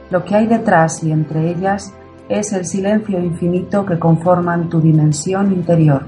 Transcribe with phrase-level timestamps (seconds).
[0.10, 1.94] lo que hay detrás y entre ellas
[2.28, 6.06] es el silencio infinito que conforman tu dimensión interior.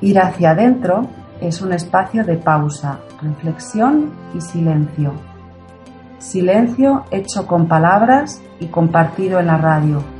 [0.00, 1.06] Ir hacia adentro
[1.40, 5.12] es un espacio de pausa, reflexión y silencio.
[6.18, 10.13] Silencio hecho con palabras y compartido en la radio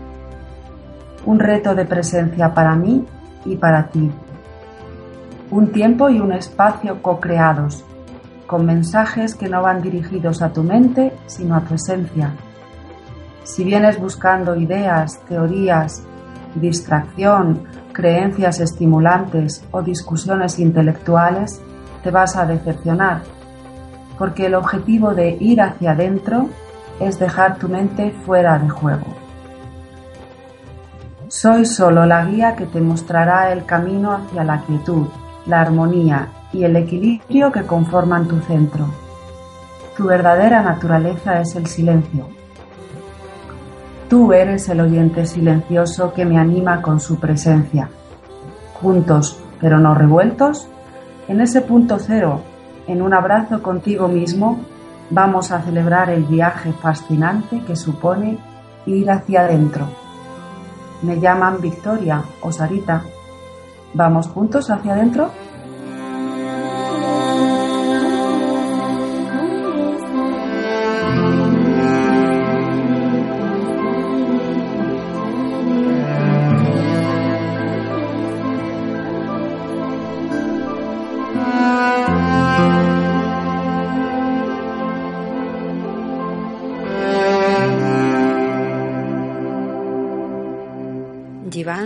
[1.27, 3.05] un reto de presencia para mí
[3.45, 4.11] y para ti.
[5.51, 7.85] Un tiempo y un espacio co-creados,
[8.47, 12.33] con mensajes que no van dirigidos a tu mente, sino a tu esencia.
[13.43, 16.03] Si vienes buscando ideas, teorías,
[16.55, 21.61] distracción, creencias estimulantes o discusiones intelectuales,
[22.03, 23.23] te vas a decepcionar,
[24.19, 26.49] porque el objetivo de ir hacia adentro
[27.01, 29.24] es dejar tu mente fuera de juego.
[31.35, 35.09] Soy solo la guía que te mostrará el camino hacia la quietud,
[35.47, 38.87] la armonía y el equilibrio que conforman tu centro.
[39.97, 42.29] Tu verdadera naturaleza es el silencio.
[44.09, 47.91] Tú eres el oyente silencioso que me anima con su presencia.
[48.75, 50.69] Juntos, pero no revueltos,
[51.27, 52.43] en ese punto cero,
[52.87, 54.61] en un abrazo contigo mismo,
[55.11, 58.39] vamos a celebrar el viaje fascinante que supone
[58.87, 60.04] ir hacia adentro.
[61.05, 63.03] Me llaman Victoria o Sarita.
[63.93, 65.31] ¿Vamos juntos hacia adentro?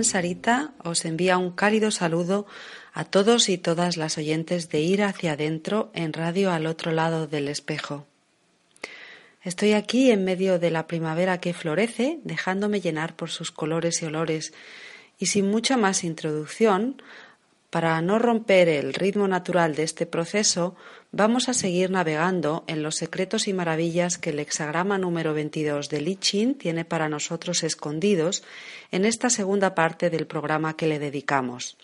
[0.03, 2.47] Sarita os envía un cálido saludo
[2.93, 7.27] a todos y todas las oyentes de Ir hacia adentro en radio al otro lado
[7.27, 8.07] del espejo.
[9.43, 14.07] Estoy aquí en medio de la primavera que florece, dejándome llenar por sus colores y
[14.07, 14.53] olores,
[15.17, 17.01] y sin mucha más introducción,
[17.71, 20.75] para no romper el ritmo natural de este proceso,
[21.13, 26.01] vamos a seguir navegando en los secretos y maravillas que el hexagrama número 22 de
[26.01, 28.43] Li Chin tiene para nosotros escondidos
[28.91, 31.77] en esta segunda parte del programa que le dedicamos.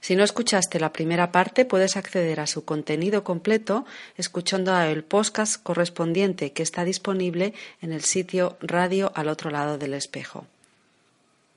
[0.00, 3.84] Si no escuchaste la primera parte, puedes acceder a su contenido completo
[4.16, 9.94] escuchando el podcast correspondiente que está disponible en el sitio Radio al otro lado del
[9.94, 10.46] espejo.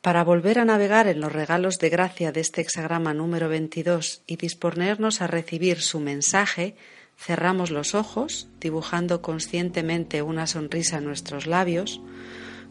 [0.01, 4.37] Para volver a navegar en los regalos de gracia de este hexagrama número 22 y
[4.37, 6.75] disponernos a recibir su mensaje,
[7.17, 12.01] cerramos los ojos, dibujando conscientemente una sonrisa en nuestros labios,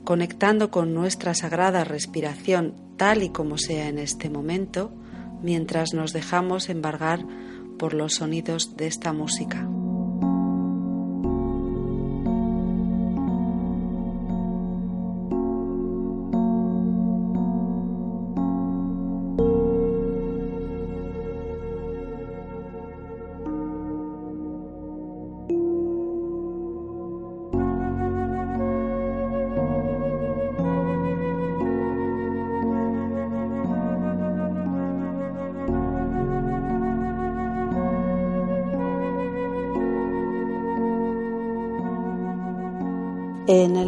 [0.05, 4.91] conectando con nuestra sagrada respiración tal y como sea en este momento,
[5.43, 7.20] mientras nos dejamos embargar
[7.79, 9.69] por los sonidos de esta música.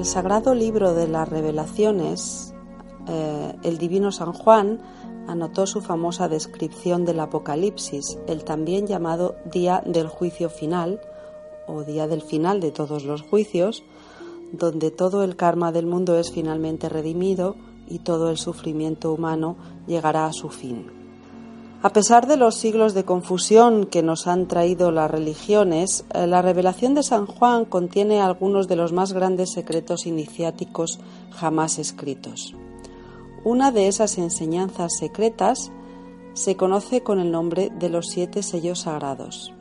[0.01, 2.55] El sagrado libro de las revelaciones,
[3.07, 4.81] eh, el divino San Juan
[5.29, 11.03] anotó su famosa descripción del Apocalipsis, el también llamado día del juicio final
[11.67, 13.85] o día del final de todos los juicios,
[14.53, 17.57] donde todo el karma del mundo es finalmente redimido
[17.87, 21.00] y todo el sufrimiento humano llegará a su fin.
[21.83, 26.43] A pesar de los siglos de confusión que nos han traído las religiones, eh, la
[26.43, 31.01] revelación de San Juan contiene algunos de los más grandes secretos iniciáticos
[31.31, 32.55] jamás escritos.
[33.45, 35.73] Una de esas enseñanzas secretas
[36.35, 39.55] se conoce con el nombre de los siete sellos sagrados.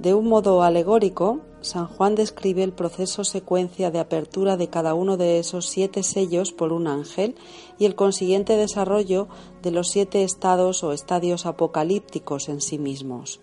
[0.00, 5.16] De un modo alegórico, San Juan describe el proceso secuencia de apertura de cada uno
[5.16, 7.34] de esos siete sellos por un ángel
[7.78, 9.28] y el consiguiente desarrollo
[9.62, 13.40] de los siete estados o estadios apocalípticos en sí mismos.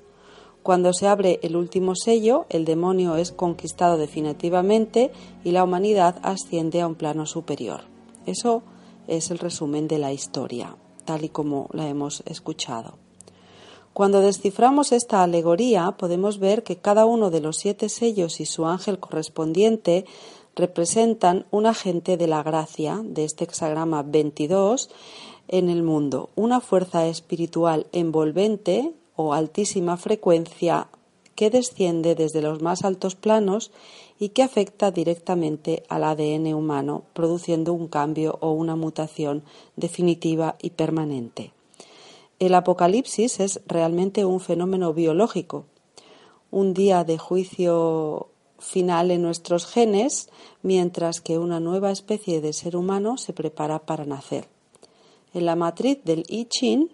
[0.64, 5.12] Cuando se abre el último sello, el demonio es conquistado definitivamente
[5.44, 7.82] y la humanidad asciende a un plano superior.
[8.26, 8.64] Eso
[9.08, 13.05] es el resumen de la historia, tal y como la hemos escuchado.
[13.96, 18.66] Cuando desciframos esta alegoría, podemos ver que cada uno de los siete sellos y su
[18.66, 20.04] ángel correspondiente
[20.54, 24.90] representan un agente de la gracia de este hexagrama 22
[25.48, 30.90] en el mundo, una fuerza espiritual envolvente o altísima frecuencia
[31.36, 33.72] que desciende desde los más altos planos
[34.20, 39.44] y que afecta directamente al ADN humano, produciendo un cambio o una mutación
[39.78, 41.55] definitiva y permanente.
[42.38, 45.68] El apocalipsis es realmente un fenómeno biológico,
[46.52, 48.28] un día de juicio
[48.60, 50.30] final en nuestros genes,
[50.62, 54.50] mientras que una nueva especie de ser humano se prepara para nacer.
[55.34, 56.90] En la matriz del I Ching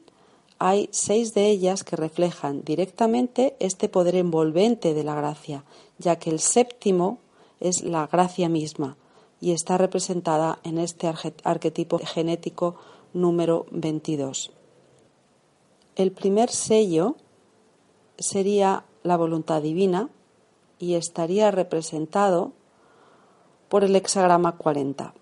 [0.59, 5.63] hay seis de ellas que reflejan directamente este poder envolvente de la gracia,
[5.97, 7.17] ya que el séptimo
[7.59, 8.95] es la gracia misma
[9.39, 11.11] y está representada en este
[11.43, 12.75] arquetipo genético
[13.13, 14.51] número 22.
[15.95, 17.15] El primer sello
[18.17, 20.09] sería la voluntad divina
[20.79, 22.53] y estaría representado
[23.67, 25.13] por el hexagrama 40.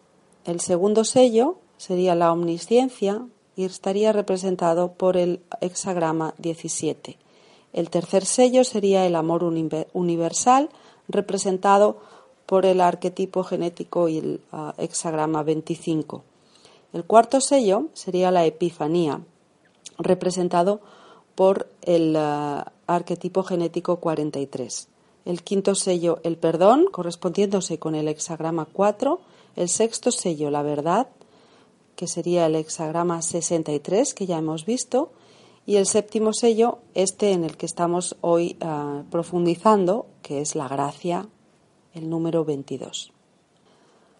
[0.45, 3.25] El segundo sello sería la omnisciencia
[3.55, 7.17] y estaría representado por el hexagrama 17.
[7.73, 10.69] El tercer sello sería el amor universal,
[11.07, 11.97] representado
[12.45, 16.23] por el arquetipo genético y el ah, hexagrama 25.
[16.93, 19.21] El cuarto sello sería la epifanía,
[19.97, 20.81] representado
[21.35, 24.87] por el ah, arquetipo genético 43.
[25.25, 29.19] El quinto sello, el perdón, correspondiéndose con el hexagrama 4.
[29.55, 31.07] El sexto sello, la verdad,
[31.95, 35.11] que sería el hexagrama 63 que ya hemos visto,
[35.65, 40.67] y el séptimo sello, este en el que estamos hoy ah, profundizando, que es la
[40.67, 41.27] gracia,
[41.93, 43.11] el número 22.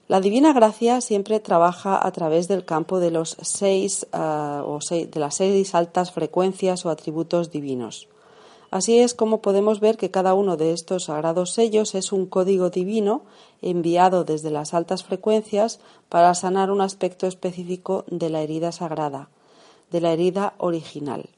[0.09, 5.19] La divina gracia siempre trabaja a través del campo de los seis ah, o de
[5.19, 8.07] las seis altas frecuencias o atributos divinos.
[8.71, 12.71] Así es como podemos ver que cada uno de estos sagrados sellos es un código
[12.71, 13.21] divino
[13.61, 15.79] enviado desde las altas frecuencias
[16.09, 19.29] para sanar un aspecto específico de la herida sagrada,
[19.91, 21.29] de la herida original.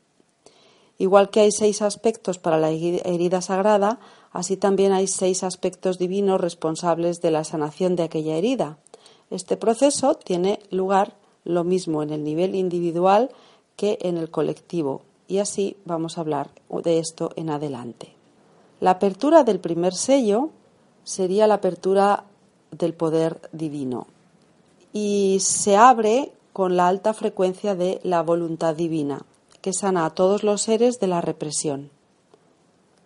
[0.97, 4.00] Igual que hay seis aspectos para la herida sagrada,
[4.31, 8.77] así también hay seis aspectos divinos responsables de la sanación de aquella herida.
[9.29, 13.29] Este proceso tiene lugar lo mismo en el nivel individual
[13.75, 16.50] que en el colectivo, y así vamos a hablar
[16.83, 18.13] de esto en adelante.
[18.79, 20.50] La apertura del primer sello
[21.03, 22.25] sería la apertura
[22.71, 24.07] del poder divino
[24.93, 29.25] y se abre con la alta frecuencia de la voluntad divina,
[29.61, 31.89] que sana a todos los seres de la represión.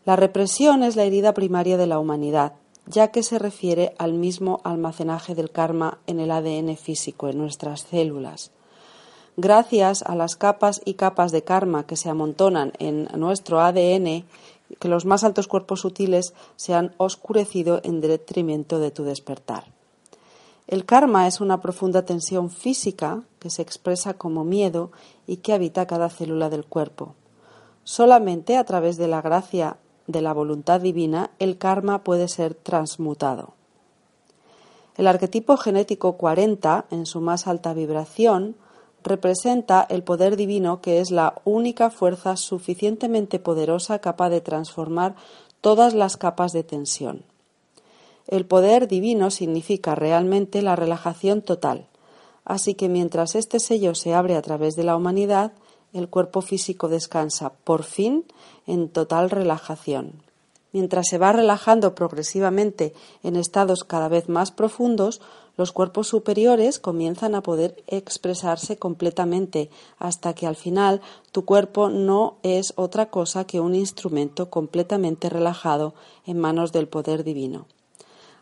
[0.06, 2.54] La represión es la herida primaria de la humanidad,
[2.86, 7.82] ya que se refiere al mismo almacenaje del karma en el ADN físico, en nuestras
[7.82, 8.52] células
[9.38, 14.26] gracias a las capas y capas de karma que se amontonan en nuestro ADN,
[14.80, 19.66] que los más altos cuerpos sutiles se han oscurecido en detrimento de tu despertar.
[20.68, 24.92] El karma es una profunda tensión física que se expresa como miedo
[25.28, 27.14] y que habita cada célula del cuerpo.
[27.84, 33.54] Solamente a través de la gracia de la voluntad divina el karma puede ser transmutado.
[34.98, 38.56] El arquetipo genético 40, en su más alta vibración,
[39.04, 45.16] representa el poder divino que es la única fuerza suficientemente poderosa capaz de transformar
[45.62, 47.24] todas las capas de tensión.
[48.28, 51.86] El poder divino significa realmente la relajación total,
[52.44, 55.52] así que mientras este sello se abre a través de la humanidad,
[55.96, 58.26] el cuerpo físico descansa, por fin,
[58.68, 60.24] en total relajación.
[60.74, 65.22] Mientras se va relajando progresivamente en estados cada vez más profundos,
[65.56, 71.00] los cuerpos superiores comienzan a poder expresarse completamente hasta que al final
[71.32, 75.94] tu cuerpo no es otra cosa que un instrumento completamente relajado
[76.26, 77.68] en manos del poder divino.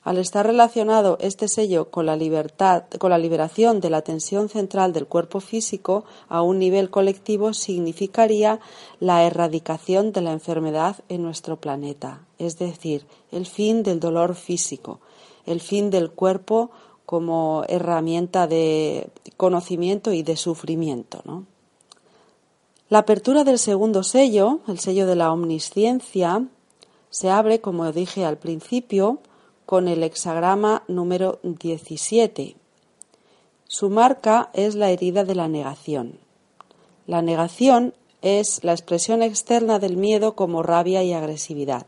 [0.03, 4.91] Al estar relacionado este sello con la libertad, con la liberación de la tensión central
[4.91, 8.60] del cuerpo físico a un nivel colectivo significaría
[9.00, 15.00] la erradicación de la enfermedad en nuestro planeta, es decir, el fin del dolor físico,
[15.45, 16.72] el fin del cuerpo
[17.05, 21.22] como herramienta de conocimiento y de sufrimiento.
[22.89, 26.45] La apertura del segundo sello, el sello de la omnisciencia,
[27.10, 29.19] se abre, como dije al principio,
[29.65, 32.55] con el hexagrama número 17.
[33.65, 36.20] Su marca es la herida de la negación.
[37.08, 41.88] La negación es la expresión externa del miedo como rabia y agresividad.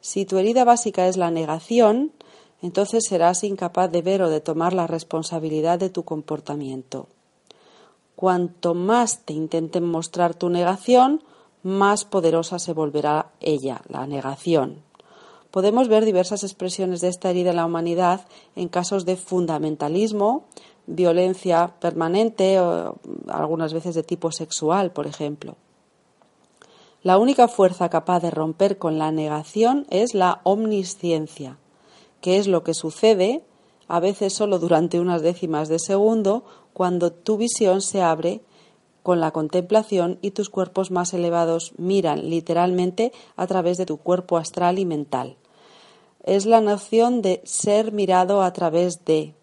[0.00, 2.12] Si tu herida básica es la negación,
[2.62, 7.08] entonces serás incapaz de ver o de tomar la responsabilidad de tu comportamiento.
[8.16, 11.22] Cuanto más te intenten mostrar tu negación,
[11.62, 14.82] más poderosa se volverá ella, la negación.
[15.50, 20.44] Podemos ver diversas expresiones de esta herida en la humanidad en casos de fundamentalismo,
[20.86, 22.96] violencia permanente, o
[23.28, 25.56] algunas veces de tipo sexual, por ejemplo.
[27.02, 31.58] La única fuerza capaz de romper con la negación es la omnisciencia,
[32.20, 33.42] que es lo que sucede,
[33.88, 38.42] a veces solo durante unas décimas de segundo, cuando tu visión se abre
[39.02, 44.36] con la contemplación y tus cuerpos más elevados miran literalmente a través de tu cuerpo
[44.36, 45.36] astral y mental.
[46.22, 49.34] Es la noción de ser mirado a través de.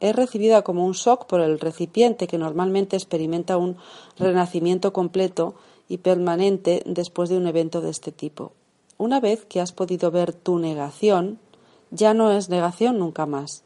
[0.00, 3.76] Es recibida como un shock por el recipiente que normalmente experimenta un
[4.16, 5.56] renacimiento completo
[5.88, 8.52] y permanente después de un evento de este tipo.
[8.96, 11.40] Una vez que has podido ver tu negación,
[11.90, 13.64] ya no es negación nunca más.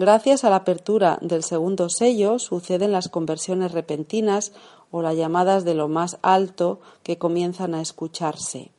[0.00, 4.52] Gracias a la apertura del segundo sello suceden las conversiones repentinas
[4.90, 8.70] o las llamadas de lo más alto que comienzan a escucharse.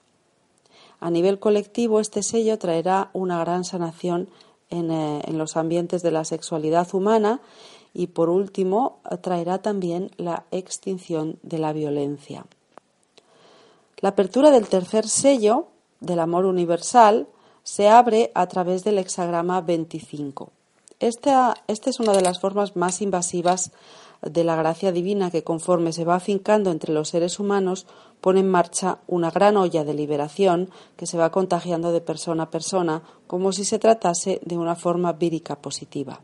[1.00, 4.30] A nivel colectivo, este sello traerá una gran sanación
[4.72, 7.40] en, eh, los ambientes de la sexualidad humana
[7.94, 12.48] y, por último, traerá también la extinción de la violencia.
[13.98, 15.68] La apertura del tercer sello
[16.00, 17.28] del amor universal
[17.62, 20.51] se abre a través del hexagrama 25.
[21.01, 23.72] Esta, es una de las formas más invasivas
[24.22, 27.88] de la gracia divina que conforme se va afincando entre los seres humanos
[28.22, 32.51] pone en marcha una gran olla de liberación que se va contagiando de persona a
[32.51, 36.22] persona como si se tratase de una forma vírica positiva.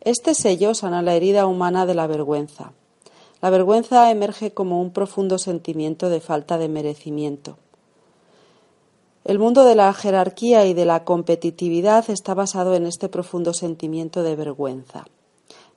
[0.00, 2.72] Este sello sana la herida humana de la vergüenza.
[3.40, 7.56] La vergüenza emerge como un profundo sentimiento de falta de merecimiento.
[9.26, 14.22] El mundo de la jerarquía y de la competitividad está basado en este profundo sentimiento
[14.22, 15.04] de vergüenza.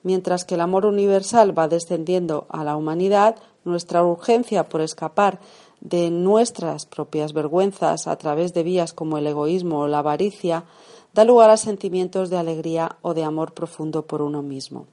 [0.03, 5.39] Mientras que el amor universal va descendiendo a la humanidad, nuestra urgencia por escapar
[5.81, 10.65] de nuestras propias vergüenzas a través de vías como el egoísmo o la avaricia
[11.15, 14.85] da lugar a sentimientos de alegría o de amor profundo por uno mismo.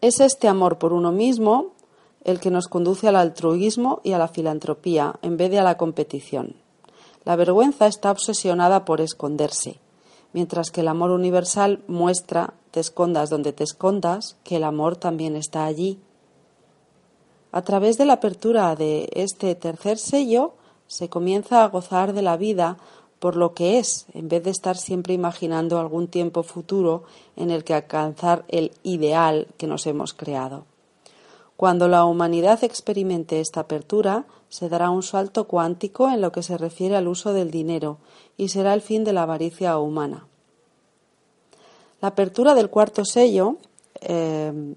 [0.00, 1.72] Es este amor por uno mismo
[2.24, 5.76] el que nos conduce al altruismo y a la filantropía en vez de a la
[5.76, 6.66] competición.
[7.28, 9.80] La vergüenza está obsesionada por esconderse,
[10.32, 15.36] mientras que el amor universal muestra, te escondas donde te escondas, que el amor también
[15.36, 15.98] está allí.
[17.52, 20.54] A través de la apertura de este tercer sello
[20.86, 22.78] se comienza a gozar de la vida
[23.18, 27.02] por lo que es, en vez de estar siempre imaginando algún tiempo futuro
[27.36, 30.64] en el que alcanzar el ideal que nos hemos creado.
[31.58, 36.56] Cuando la humanidad experimente esta apertura, se dará un salto cuántico en lo que se
[36.56, 37.98] refiere al uso del dinero
[38.36, 40.26] y será el fin de la avaricia humana.
[42.00, 43.56] La apertura del cuarto sello,
[44.00, 44.74] eh,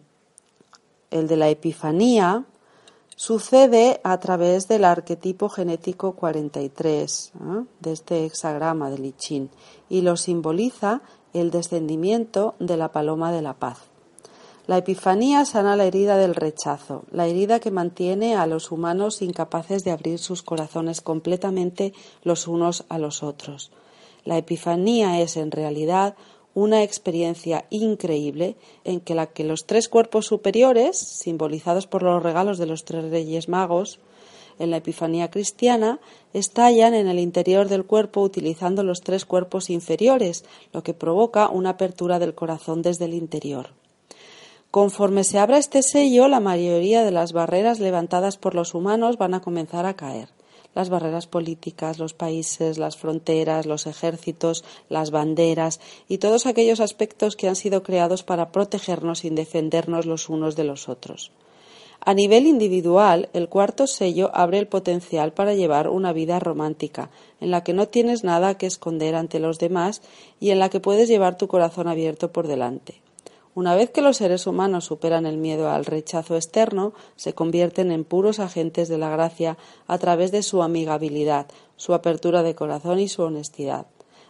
[1.12, 2.46] el de la Epifanía,
[3.16, 7.66] sucede a través del arquetipo genético 43 ¿eh?
[7.80, 9.52] de este hexagrama de Lichín
[9.90, 11.02] y lo simboliza
[11.34, 13.91] el descendimiento de la paloma de la paz.
[14.72, 19.84] La Epifanía sana la herida del rechazo, la herida que mantiene a los humanos incapaces
[19.84, 21.92] de abrir sus corazones completamente
[22.24, 23.70] los unos a los otros.
[24.24, 26.16] La Epifanía es en realidad
[26.54, 32.58] una experiencia increíble en que la que los tres cuerpos superiores, simbolizados por los regalos
[32.58, 34.00] de los tres reyes magos,
[34.58, 36.00] en la Epifanía cristiana,
[36.32, 41.72] estallan en el interior del cuerpo utilizando los tres cuerpos inferiores, lo que provoca una
[41.72, 43.81] apertura del corazón desde el interior.
[44.72, 49.34] Conforme se abra este sello, la mayoría de las barreras levantadas por los humanos van
[49.34, 50.30] a comenzar a caer.
[50.74, 57.36] las barreras políticas, los países, las fronteras, los ejércitos, las banderas y todos aquellos aspectos
[57.36, 61.34] que han sido creados para protegernos y defendernos los unos de los otros.
[62.00, 67.10] A nivel individual, el cuarto sello abre el potencial para llevar una vida romántica,
[67.42, 70.02] en la que no tienes nada que esconder ante los demás
[70.40, 73.02] y en la que puedes llevar tu corazón abierto por delante.
[73.54, 78.06] Una vez que los seres humanos superan el miedo al rechazo externo, se convierten en
[78.06, 83.10] puros agentes de la gracia a través de su amigabilidad, su apertura de corazón y
[83.10, 83.88] su honestidad.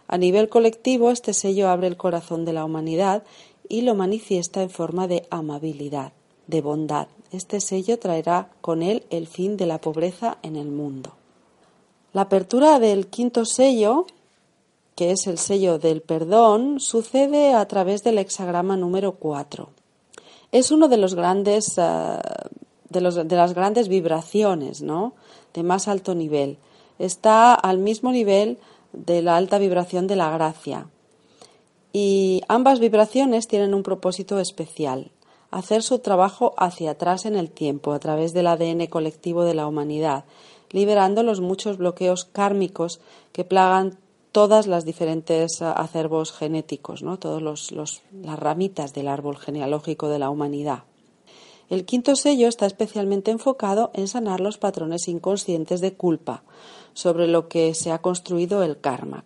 [0.08, 3.22] A nivel colectivo, este sello abre el corazón de la humanidad
[3.68, 6.12] y lo manifiesta en forma de amabilidad,
[6.48, 7.06] de bondad.
[7.30, 11.12] Este sello traerá con él el fin de la pobreza en el mundo.
[12.12, 14.06] La apertura del quinto sello
[14.94, 19.70] que es el sello del perdón, sucede a través del hexagrama número 4.
[20.52, 22.18] Es uno de los grandes eh,
[22.90, 25.14] de, de, las grandes vibraciones, ¿no?
[25.54, 26.58] De más alto nivel.
[26.98, 28.58] Está al mismo nivel
[28.92, 30.86] de la alta vibración de la gracia.
[31.92, 35.10] Y ambas vibraciones tienen un propósito especial,
[35.50, 39.66] hacer su trabajo hacia atrás en el tiempo, a través del ADN colectivo de la
[39.66, 40.24] humanidad,
[40.70, 43.00] liberando los muchos bloqueos kármicos
[43.32, 43.98] que plagan
[44.32, 47.18] todas las diferentes eh, acervos genéticos, ¿no?
[47.18, 50.84] todas las ramitas del árbol genealógico de la humanidad.
[51.70, 56.42] El quinto sello está especialmente enfocado en sanar los patrones inconscientes de culpa,
[56.94, 59.24] sobre lo que se ha construido el karma.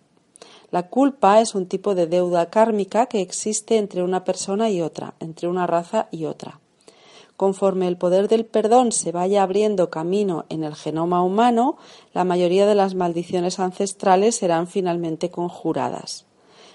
[0.71, 5.15] La culpa es un tipo de deuda kármica que existe entre una persona y otra,
[5.21, 6.61] entre una raza y otra.
[7.37, 11.77] Conforme el poder del perdón se vaya abriendo camino en el genoma humano,
[12.15, 16.25] la mayoría de las maldiciones ancestrales serán finalmente conjuradas.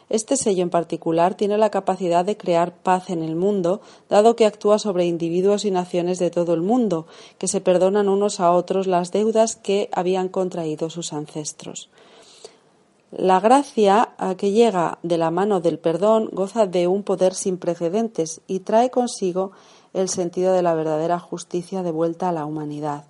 [0.10, 4.46] Este sello en particular tiene la capacidad de crear paz en el mundo, dado que
[4.46, 8.88] actúa sobre individuos y naciones de todo el mundo, que se perdonan unos a otros
[8.88, 11.90] las deudas que habían contraído sus ancestros.
[13.12, 18.42] La gracia que llega de la mano del perdón goza de un poder sin precedentes
[18.48, 19.52] y trae consigo
[19.94, 23.06] el sentido de la verdadera justicia de vuelta a la humanidad.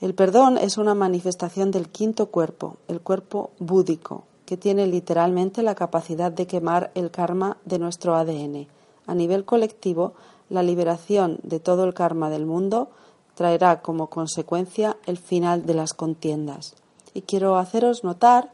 [0.00, 5.74] El perdón es una manifestación del quinto cuerpo, el cuerpo búdico, que tiene literalmente la
[5.74, 8.66] capacidad de quemar el karma de nuestro ADN.
[9.06, 10.12] A nivel colectivo,
[10.50, 12.88] la liberación de todo el karma del mundo
[13.34, 16.74] traerá como consecuencia el final de las contiendas.
[17.14, 18.50] Y quiero haceros notar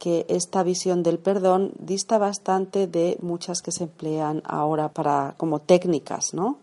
[0.00, 5.58] que esta visión del perdón dista bastante de muchas que se emplean ahora para como
[5.58, 6.56] técnicas, ¿no?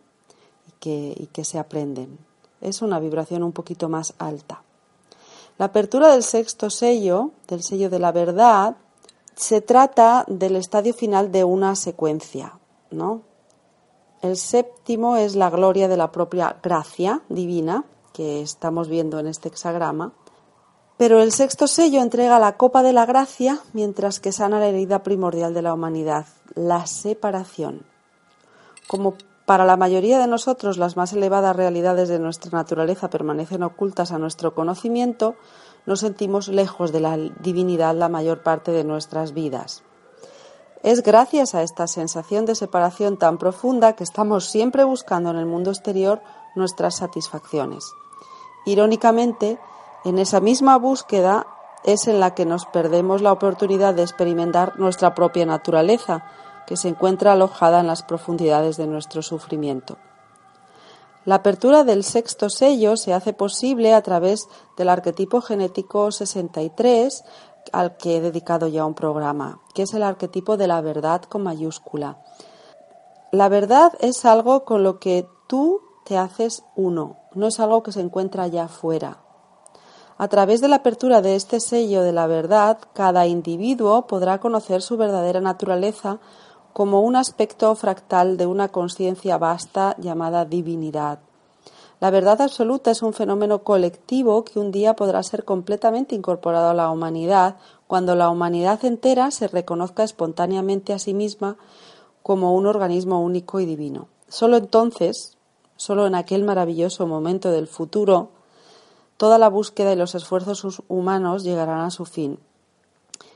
[0.67, 2.17] Y que, y que se aprenden.
[2.61, 4.63] Es una vibración un poquito más alta.
[5.59, 8.75] La apertura del sexto sello, del sello de la verdad,
[9.35, 12.57] se trata del estadio final de una secuencia,
[12.89, 13.21] ¿no?
[14.23, 19.49] El séptimo es la gloria de la propia gracia divina que estamos viendo en este
[19.49, 20.13] hexagrama
[20.97, 25.03] pero el sexto sello entrega la copa de la gracia mientras que sana la herida
[25.03, 27.83] primordial de la humanidad, la separación.
[28.87, 34.11] Como para la mayoría de nosotros las más elevadas realidades de nuestra naturaleza permanecen ocultas
[34.11, 35.35] a nuestro conocimiento,
[35.85, 39.83] nos sentimos lejos de la divinidad la mayor parte de nuestras vidas.
[40.83, 45.45] Es gracias a esta sensación de separación tan profunda que estamos siempre buscando en el
[45.45, 46.21] mundo exterior
[46.55, 47.85] nuestras satisfacciones.
[48.65, 49.59] Irónicamente,
[50.09, 51.47] en esa misma búsqueda
[51.83, 56.25] es en la que nos perdemos la oportunidad de experimentar nuestra propia naturaleza,
[56.65, 59.97] que se encuentra alojada en las profundidades de nuestro sufrimiento.
[61.25, 67.23] La apertura del sexto sello se hace posible a través del arquetipo genético 63,
[67.73, 71.43] al que he dedicado ya un programa, que es el arquetipo de la verdad con
[71.43, 72.17] mayúscula.
[73.31, 77.91] La verdad es algo con lo que tú te haces uno, no es algo que
[77.91, 79.19] se encuentra allá afuera,
[80.17, 84.81] a través de la apertura de este sello de la verdad, cada individuo podrá conocer
[84.81, 86.19] su verdadera naturaleza
[86.73, 91.19] como un aspecto fractal de una conciencia vasta llamada divinidad.
[91.99, 96.75] La verdad absoluta es un fenómeno colectivo que un día podrá ser completamente incorporado a
[96.75, 97.55] la humanidad
[97.87, 101.57] cuando la humanidad entera se reconozca espontáneamente a sí misma
[102.21, 104.09] como un organismo único y divino.
[104.27, 105.37] Solo entonces,
[105.75, 108.29] solo en aquel maravilloso momento del futuro,
[109.17, 112.39] toda la búsqueda y los esfuerzos humanos llegarán a su fin.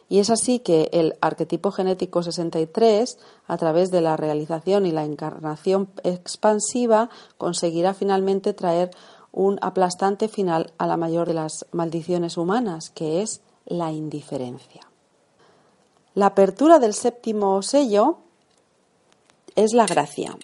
[0.08, 3.17] Y es así que el arquetipo genético 63,
[3.48, 8.91] a través de la realización y la encarnación expansiva, conseguirá finalmente traer
[9.32, 14.82] un aplastante final a la mayor de las maldiciones humanas, que es la indiferencia.
[16.13, 18.17] La apertura del séptimo sello
[19.56, 20.36] es la gracia.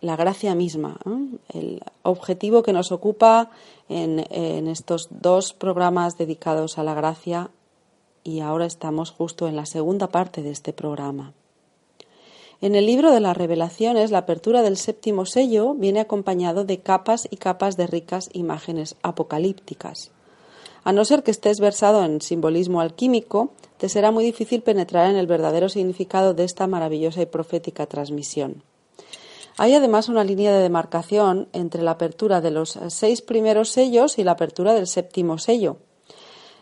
[0.00, 0.98] La gracia misma,
[1.52, 3.50] el objetivo que nos ocupa
[3.88, 7.50] en, en estos dos programas dedicados a la gracia
[8.22, 11.32] y ahora estamos justo en la segunda parte de este programa.
[12.60, 17.28] En el libro de las revelaciones, la apertura del séptimo sello viene acompañado de capas
[17.30, 20.10] y capas de ricas imágenes apocalípticas.
[20.82, 25.16] A no ser que estés versado en simbolismo alquímico, te será muy difícil penetrar en
[25.16, 28.62] el verdadero significado de esta maravillosa y profética transmisión.
[29.60, 34.22] Hay además una línea de demarcación entre la apertura de los seis primeros sellos y
[34.22, 35.78] la apertura del séptimo sello.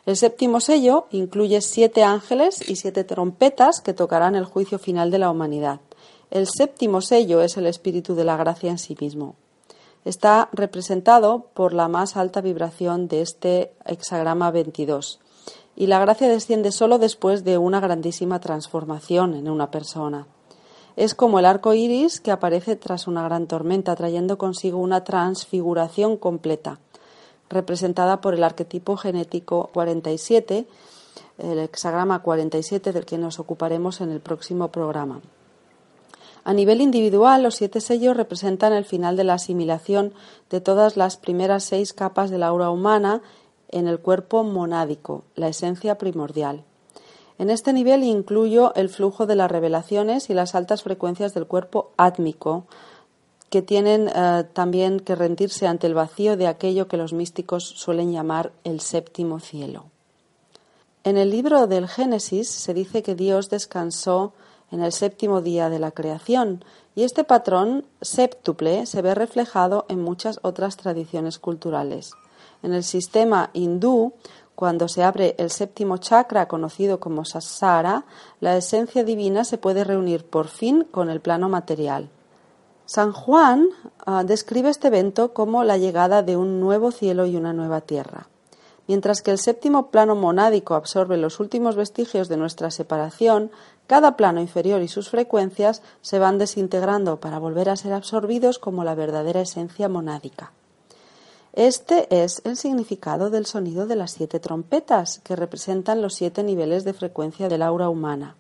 [0.07, 5.19] El séptimo sello incluye siete ángeles y siete trompetas que tocarán el juicio final de
[5.19, 5.81] la humanidad.
[6.31, 9.37] El séptimo sello es el espíritu de la gracia en sí mismo.
[10.07, 15.21] Está representado por la más alta vibración de este hexagrama 22.
[15.75, 20.29] Y la gracia desciende solo después de una grandísima transformación en una persona.
[20.97, 26.17] Es como el arco iris que aparece tras una gran tormenta, trayendo consigo una transfiguración
[26.17, 26.79] completa,
[27.51, 30.67] representada por el arquetipo genético 47,
[31.39, 35.21] el hexagrama 47 del que nos ocuparemos en el próximo programa.
[36.45, 40.15] A nivel individual, los siete sellos representan el final de la asimilación
[40.49, 43.21] de todas las primeras seis capas de la aura humana
[43.69, 46.65] en el cuerpo monádico, la esencia primordial.
[47.39, 51.93] En este nivel incluyo el flujo de las revelaciones y las altas frecuencias del cuerpo
[51.97, 52.65] átmico,
[53.51, 58.13] que tienen eh, también que rendirse ante el vacío de aquello que los místicos suelen
[58.13, 59.85] llamar el séptimo cielo.
[61.05, 64.33] En el libro del Génesis se dice que Dios descansó
[64.73, 66.65] en el séptimo día de la creación,
[66.97, 72.13] y este patrón séptuple se ve reflejado en muchas otras tradiciones culturales.
[72.63, 74.15] En el sistema hindú,
[74.57, 78.07] cuando se abre el séptimo chakra conocido como Sasara,
[78.41, 82.09] la esencia divina se puede reunir por fin con el plano material.
[82.87, 83.69] San Juan
[84.07, 88.29] ah, describe este evento como la llegada de un nuevo cielo y una nueva tierra.
[88.89, 93.51] Mientras que el séptimo plano monádico absorbe los últimos vestigios de nuestra separación,
[93.87, 98.85] cada plano inferior y sus frecuencias se van desintegrando para volver a ser absorbidos como
[98.85, 100.53] la verdadera esencia monádica.
[101.57, 106.85] Este es el significado del sonido de las siete trompetas, que representan los siete niveles
[106.85, 108.37] de frecuencia del aura humana.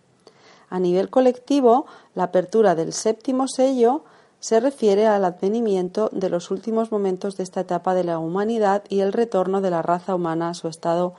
[0.69, 4.05] A nivel colectivo, la apertura del séptimo sello
[4.39, 9.01] se refiere al advenimiento de los últimos momentos de esta etapa de la humanidad y
[9.01, 11.15] el retorno de la raza humana a su estado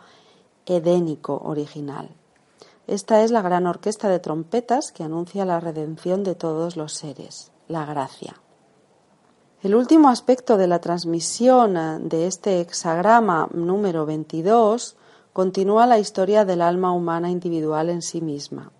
[0.68, 2.12] edénico original.
[2.86, 7.52] Esta es la gran orquesta de trompetas que anuncia la redención de todos los seres,
[7.68, 8.36] la gracia.
[9.68, 14.96] El último aspecto de la transmisión de este hexagrama número 22
[15.34, 18.72] continúa la historia del alma humana individual en sí misma.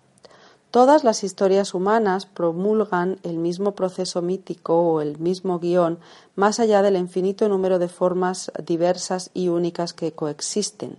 [0.70, 5.98] Todas las historias humanas promulgan el mismo proceso mítico o el mismo guion
[6.36, 10.96] más allá del infinito número de formas diversas y únicas que coexisten.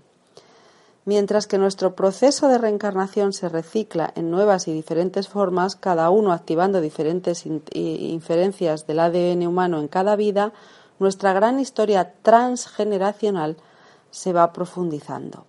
[1.05, 6.33] Mientras que nuestro proceso de reencarnación se recicla en nuevas y diferentes formas, cada uno
[6.33, 10.53] activando diferentes inferencias del ADN humano en cada vida,
[10.99, 13.57] nuestra gran historia transgeneracional
[14.11, 15.45] se va profundizando.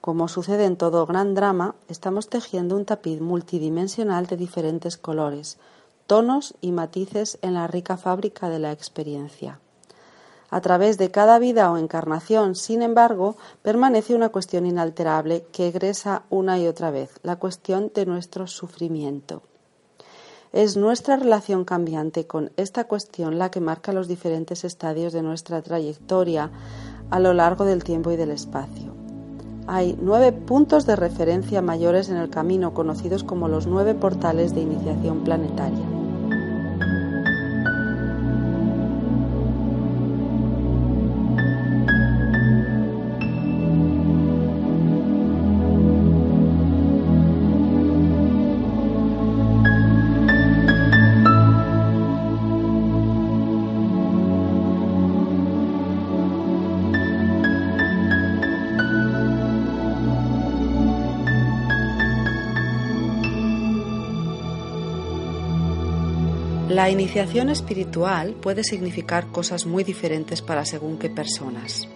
[0.00, 5.58] Como sucede en todo gran drama, estamos tejiendo un tapiz multidimensional de diferentes colores,
[6.06, 9.60] tonos y matices en la rica fábrica de la experiencia.
[10.50, 16.24] A través de cada vida o encarnación, sin embargo, permanece una cuestión inalterable que egresa
[16.28, 19.42] una y otra vez, la cuestión de nuestro sufrimiento.
[20.52, 25.62] Es nuestra relación cambiante con esta cuestión la que marca los diferentes estadios de nuestra
[25.62, 26.50] trayectoria
[27.10, 28.92] a lo largo del tiempo y del espacio.
[29.68, 34.62] Hay nueve puntos de referencia mayores en el camino conocidos como los nueve portales de
[34.62, 35.99] iniciación planetaria.
[66.80, 71.86] La iniciación espiritual puede significar cosas muy diferentes para según qué personas.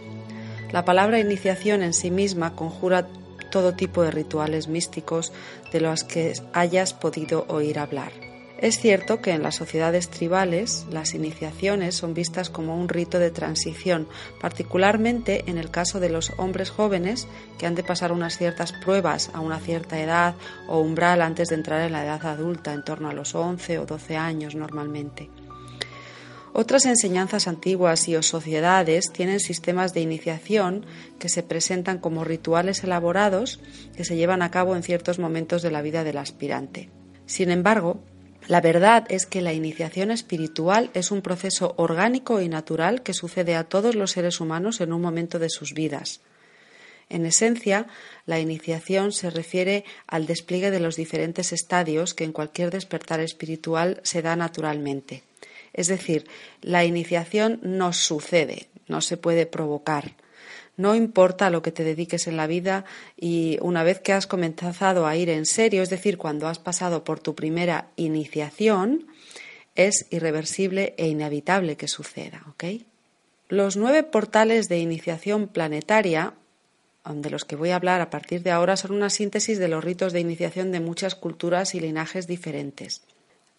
[0.73, 3.07] La palabra iniciación en sí misma conjura
[3.51, 5.33] todo tipo de rituales místicos
[5.73, 8.13] de los que hayas podido oír hablar.
[8.59, 13.31] Es cierto que en las sociedades tribales las iniciaciones son vistas como un rito de
[13.31, 14.09] transición,
[14.41, 17.27] particularmente en el caso de los hombres jóvenes
[17.59, 20.37] que han de pasar unas ciertas pruebas a una cierta edad
[20.69, 23.87] o umbral antes de entrar en la edad adulta, en torno a los 11 o
[23.87, 25.29] 12 años normalmente.
[26.57, 30.87] Otras enseñanzas antiguas y o sociedades tienen sistemas de iniciación
[31.19, 33.59] que se presentan como rituales elaborados
[33.97, 36.91] que se llevan a cabo en ciertos momentos de la vida del aspirante.
[37.27, 38.05] Sin embargo,
[38.47, 43.55] la verdad es que la iniciación espiritual es un proceso orgánico y natural que sucede
[43.55, 46.21] a todos los seres humanos en un momento de sus vidas.
[47.09, 47.87] En esencia,
[48.27, 54.01] la iniciación se refiere al despliegue de los diferentes estadios que en cualquier despertar espiritual
[54.03, 55.23] se da naturalmente.
[55.73, 56.27] Es decir,
[56.61, 60.13] la iniciación no sucede, no se puede provocar.
[60.77, 62.85] No importa lo que te dediques en la vida
[63.17, 67.05] y una vez que has comenzado a ir en serio, es decir, cuando has pasado
[67.05, 69.07] por tu primera iniciación,
[69.77, 72.43] es irreversible e inevitable que suceda.
[73.49, 76.35] Los nueve portales de iniciación planetaria,
[77.09, 79.85] de los que voy a hablar a partir de ahora, son una síntesis de los
[79.85, 83.03] ritos de iniciación de muchas culturas y linajes diferentes.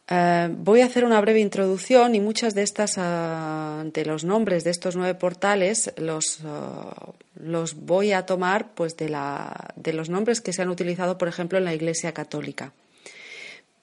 [0.07, 4.69] Eh, voy a hacer una breve introducción y muchas de estas, ah, los nombres de
[4.69, 10.41] estos nueve portales los, ah, los voy a tomar pues de, la, de los nombres
[10.41, 12.73] que se han utilizado, por ejemplo, en la Iglesia Católica.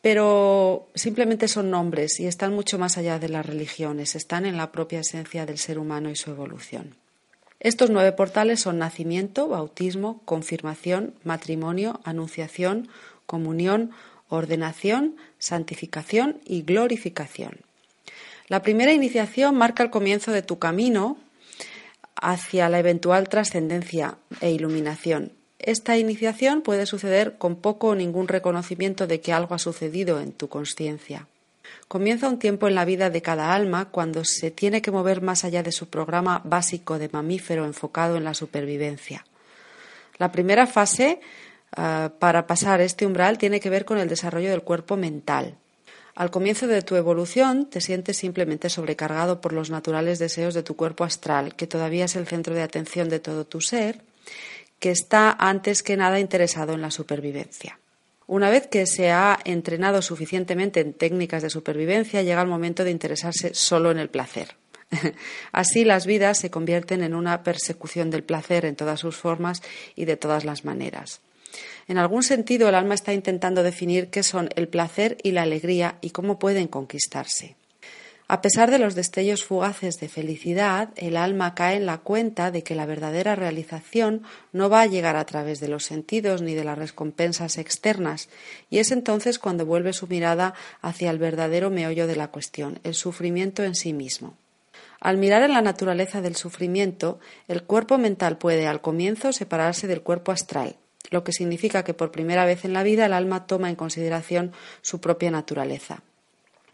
[0.00, 4.72] Pero simplemente son nombres y están mucho más allá de las religiones, están en la
[4.72, 6.96] propia esencia del ser humano y su evolución.
[7.60, 12.88] Estos nueve portales son nacimiento, bautismo, confirmación, matrimonio, anunciación,
[13.26, 13.92] comunión,
[14.32, 17.60] ordenación, santificación y glorificación.
[18.48, 21.18] La primera iniciación marca el comienzo de tu camino
[22.16, 25.32] hacia la eventual trascendencia e iluminación.
[25.58, 30.32] Esta iniciación puede suceder con poco o ningún reconocimiento de que algo ha sucedido en
[30.32, 31.28] tu conciencia.
[31.86, 35.44] Comienza un tiempo en la vida de cada alma cuando se tiene que mover más
[35.44, 39.24] allá de su programa básico de mamífero enfocado en la supervivencia.
[40.18, 41.20] La primera fase
[41.74, 45.56] Ah, para pasar este umbral tiene que ver con el desarrollo del cuerpo mental.
[46.14, 50.76] Al comienzo de tu evolución te sientes simplemente sobrecargado por los naturales deseos de tu
[50.76, 54.02] cuerpo astral, que todavía es el centro de atención de todo tu ser,
[54.78, 57.78] que está antes que nada interesado en la supervivencia.
[58.26, 62.90] Una vez que se ha entrenado suficientemente en técnicas de supervivencia, llega el momento de
[62.90, 64.56] interesarse solo en el placer.
[65.52, 69.62] Así las vidas se convierten en una persecución del placer en todas sus formas
[69.96, 71.20] y de todas las maneras.
[71.92, 75.98] En algún sentido, el alma está intentando definir qué son el placer y la alegría
[76.00, 77.54] y cómo pueden conquistarse.
[78.28, 82.62] A pesar de los destellos fugaces de felicidad, el alma cae en la cuenta de
[82.62, 84.22] que la verdadera realización
[84.54, 88.30] no va a llegar a través de los sentidos ni de las recompensas externas,
[88.70, 92.94] y es entonces cuando vuelve su mirada hacia el verdadero meollo de la cuestión, el
[92.94, 94.32] sufrimiento en sí mismo.
[94.98, 100.00] Al mirar en la naturaleza del sufrimiento, el cuerpo mental puede al comienzo separarse del
[100.00, 100.76] cuerpo astral,
[101.10, 104.52] lo que significa que por primera vez en la vida el alma toma en consideración
[104.80, 106.02] su propia naturaleza.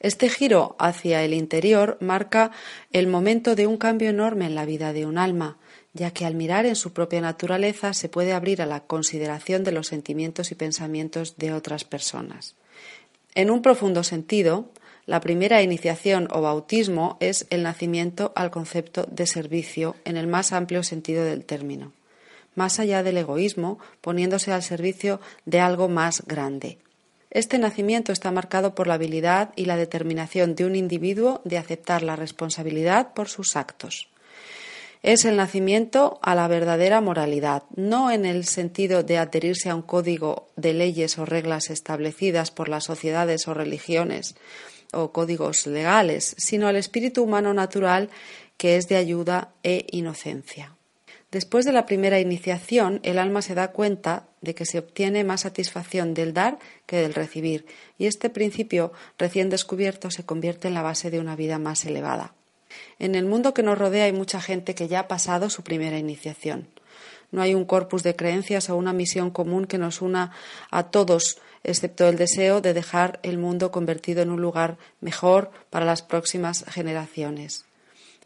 [0.01, 2.53] Este giro hacia el interior marca
[2.93, 5.57] el momento de un cambio enorme en la vida de un alma,
[5.93, 9.73] ya que al mirar en su propia naturaleza se puede abrir a la consideración de
[9.73, 12.55] los sentimientos y pensamientos de otras personas.
[13.35, 14.71] En un profundo sentido,
[15.05, 20.53] la primera iniciación o bautismo es el nacimiento al concepto de servicio en el más
[20.53, 21.93] amplio sentido del término
[22.59, 26.77] más allá del egoísmo, poniéndose al servicio de algo más grande.
[27.31, 32.03] Este nacimiento está marcado por la habilidad y la determinación de un individuo de aceptar
[32.03, 34.09] la responsabilidad por sus actos.
[35.03, 39.83] Es el nacimiento a la verdadera moralidad, no en el sentido de adherirse a un
[39.83, 44.35] código de leyes o reglas establecidas por las sociedades o religiones
[44.92, 48.11] o códigos legales, sino al espíritu humano natural
[48.57, 50.78] que es de ayuda e inocencia.
[51.31, 55.43] Después de la primera iniciación, el alma se da cuenta de que se obtiene más
[55.43, 57.67] satisfacción del dar que del recibir,
[57.99, 62.33] y este principio recién descubierto se convierte en la base de una vida más elevada.
[62.99, 65.99] En el mundo que nos rodea hay mucha gente que ya ha pasado su primera
[65.99, 66.69] iniciación.
[67.31, 70.33] No hay un corpus de creencias o una misión común que nos una
[70.71, 75.85] a todos, excepto el deseo de dejar el mundo convertido en un lugar mejor para
[75.85, 77.67] las próximas generaciones.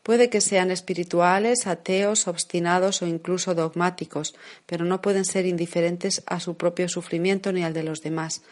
[0.02, 4.34] Puede que sean espirituales, ateos, obstinados o incluso dogmáticos,
[4.66, 8.42] pero no pueden ser indiferentes a su propio sufrimiento ni al de los demás,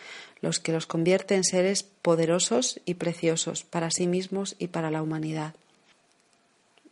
[0.40, 5.02] los que los convierte en seres poderosos y preciosos para sí mismos y para la
[5.02, 5.54] humanidad.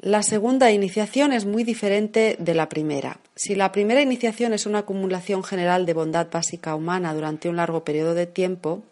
[0.01, 3.18] La segunda iniciación es muy diferente de la primera.
[3.35, 7.83] Si la primera iniciación es una acumulación general de bondad básica humana durante un largo
[7.83, 8.83] periodo de tiempo,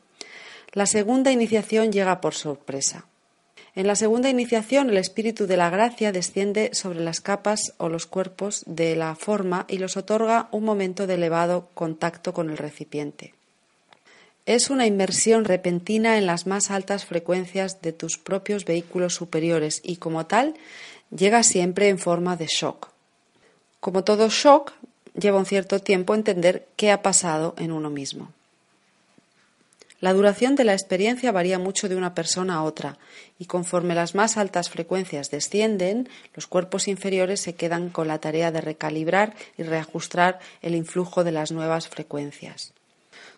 [0.73, 3.07] la segunda iniciación llega por sorpresa.
[3.77, 8.07] En la segunda iniciación, el espíritu de la gracia desciende sobre las capas o los
[8.07, 13.35] cuerpos de la forma y los otorga un momento de elevado contacto con el recipiente.
[14.47, 19.97] es una inmersión repentina en las más altas frecuencias de tus propios vehículos superiores y
[19.97, 20.55] como tal
[21.11, 22.91] llega siempre en forma de shock.
[23.81, 24.73] Como todo shock,
[25.19, 28.33] lleva un cierto tiempo entender qué ha pasado en uno mismo.
[30.01, 32.99] La duración de la experiencia varía mucho de una persona a otra,
[33.39, 38.53] y conforme las más altas frecuencias descienden, los cuerpos inferiores se quedan con la tarea
[38.53, 42.75] de recalibrar y reajustar el influjo de las nuevas frecuencias.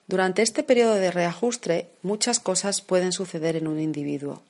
[0.09, 4.43] Durante este periodo de reajuste, muchas cosas pueden suceder en un individuo.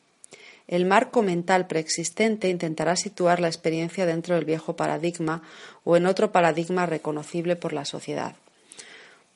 [0.67, 5.43] El marco mental preexistente intentará situar la experiencia dentro del viejo paradigma
[5.85, 8.37] o en otro paradigma reconocible por la sociedad.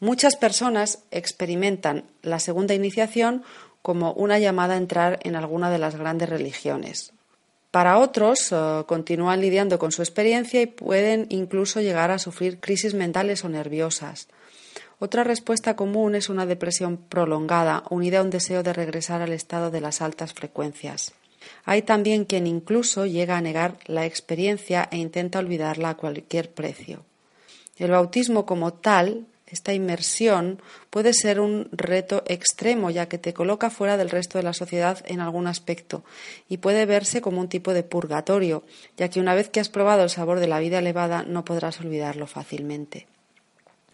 [0.02, 3.44] Muchas personas experimentan la segunda iniciación
[3.82, 7.12] como una llamada a entrar en alguna de las grandes religiones.
[7.70, 12.94] Para otros, eh, continúan lidiando con su experiencia y pueden incluso llegar a sufrir crisis
[12.94, 14.26] mentales o nerviosas.
[14.98, 19.70] Otra respuesta común es una depresión prolongada, unida a un deseo de regresar al estado
[19.70, 21.12] de las altas frecuencias.
[21.64, 27.04] Hay también quien incluso llega a negar la experiencia e intenta olvidarla a cualquier precio.
[27.76, 30.60] El bautismo como tal, esta inmersión,
[30.90, 35.04] puede ser un reto extremo ya que te coloca fuera del resto de la sociedad
[35.06, 36.04] en algún aspecto
[36.48, 38.62] y puede verse como un tipo de purgatorio,
[38.96, 41.80] ya que una vez que has probado el sabor de la vida elevada no podrás
[41.80, 43.06] olvidarlo fácilmente.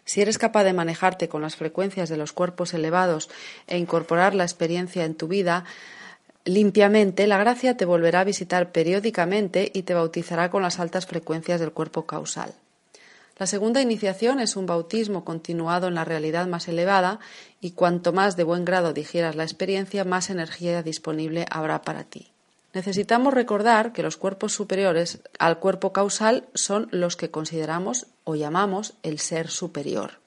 [0.05, 3.29] Si eres capaz de manejarte con las frecuencias de los cuerpos elevados
[3.67, 5.65] e incorporar la experiencia en tu vida,
[6.45, 11.59] limpiamente, la gracia te volverá a visitar periódicamente y te bautizará con las altas frecuencias
[11.59, 12.55] del cuerpo causal.
[13.39, 17.19] La segunda iniciación es un bautismo continuado en la realidad más elevada
[17.61, 22.31] y cuanto más de buen grado digieras la experiencia, más energía disponible habrá para ti.
[22.73, 28.93] Necesitamos recordar que los cuerpos superiores al cuerpo causal son los que consideramos o llamamos
[29.03, 30.19] el ser superior.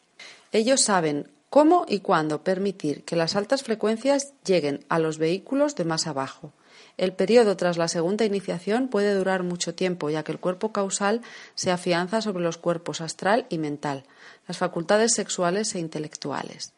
[0.50, 5.84] Ellos saben ¿Cómo y cuándo permitir que las altas frecuencias lleguen a los vehículos de
[5.84, 6.54] más abajo?
[6.96, 11.22] El periodo tras la segunda iniciación puede durar mucho tiempo, ya que el cuerpo causal
[11.54, 14.04] se afianza sobre los cuerpos astral y mental,
[14.46, 16.72] las facultades sexuales e intelectuales.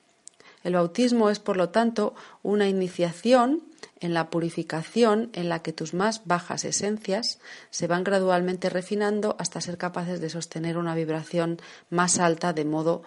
[0.63, 3.63] El bautismo es, por lo tanto, una iniciación
[4.01, 7.39] en la purificación en la que tus más bajas esencias
[7.71, 13.03] se van gradualmente refinando hasta ser capaces de sostener una vibración más alta de modo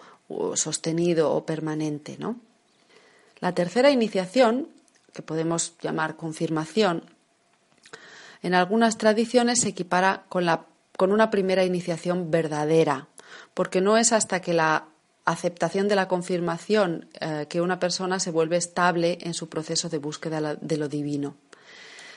[0.54, 2.16] sostenido o permanente.
[2.18, 2.36] ¿no?
[3.40, 4.68] La tercera iniciación,
[5.18, 7.02] que podemos llamar confirmación,
[8.40, 13.08] en algunas tradiciones se equipara con, la, con una primera iniciación verdadera,
[13.52, 14.84] porque no es hasta que la
[15.24, 19.98] aceptación de la confirmación eh, que una persona se vuelve estable en su proceso de
[19.98, 21.34] búsqueda de lo divino.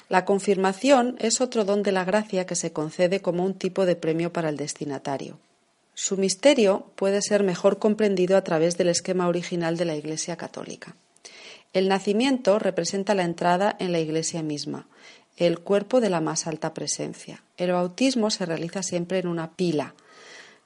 [0.08, 3.96] La confirmación es otro don de la gracia que se concede como un tipo de
[3.96, 5.40] premio para el destinatario.
[5.96, 10.96] Su misterio puede ser mejor comprendido a través del esquema original de la Iglesia católica.
[11.74, 14.88] El nacimiento representa la entrada en la Iglesia misma,
[15.38, 17.44] el cuerpo de la más alta presencia.
[17.56, 19.96] El bautismo se realiza siempre en una pila,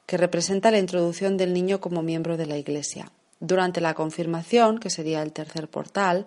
[0.07, 3.11] que representa la introducción del niño como miembro de la Iglesia.
[3.39, 6.25] Durante la confirmación, que sería el tercer portal,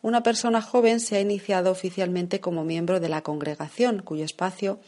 [0.00, 4.78] una persona joven se ha iniciado oficialmente como miembro de la congregación, cuyo espacio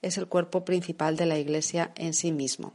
[0.00, 2.72] es el cuerpo principal de la Iglesia en sí mismo.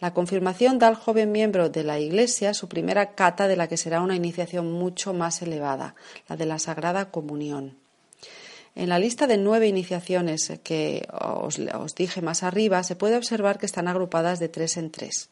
[0.00, 3.76] La confirmación da al joven miembro de la Iglesia su primera cata de la que
[3.76, 5.94] será una iniciación mucho más elevada,
[6.28, 7.76] la de la Sagrada Comunión.
[8.74, 11.58] En la lista de nueve iniciaciones que os,
[11.96, 15.30] dije más arriba, se puede observar que están agrupadas de tres en tres.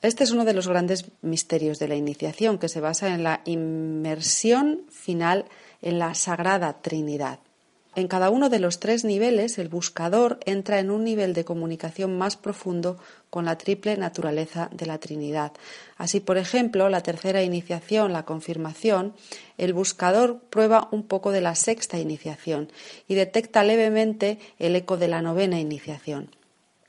[0.00, 3.40] Este es uno de los grandes misterios de la iniciación, que se basa en la
[3.46, 5.46] inmersión final
[5.82, 7.40] en la Sagrada Trinidad.
[7.94, 12.16] En cada uno de los tres niveles, el buscador entra en un nivel de comunicación
[12.16, 12.98] más profundo
[13.30, 15.52] con la triple naturaleza de la Trinidad.
[15.96, 19.14] Así, por ejemplo, la tercera iniciación, la confirmación,
[19.56, 22.70] el buscador prueba un poco de la sexta iniciación
[23.08, 26.30] y detecta levemente el eco de la novena iniciación.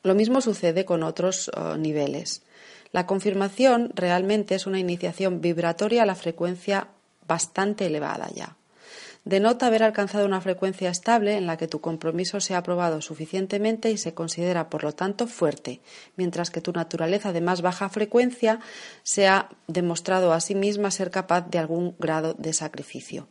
[0.04, 2.44] Lo mismo sucede con otros uh, niveles.
[2.92, 6.88] La confirmación realmente es una iniciación vibratoria a la frecuencia
[7.26, 8.59] bastante elevada ya
[9.26, 13.92] denota haber alcanzado una frecuencia estable en la que tu compromiso se ha probado suficientemente
[13.92, 15.82] y se considera, por lo tanto, fuerte,
[16.16, 18.60] mientras que tu naturaleza de más baja frecuencia
[19.04, 23.28] se ha demostrado a sí misma ser capaz de algún grado de sacrificio.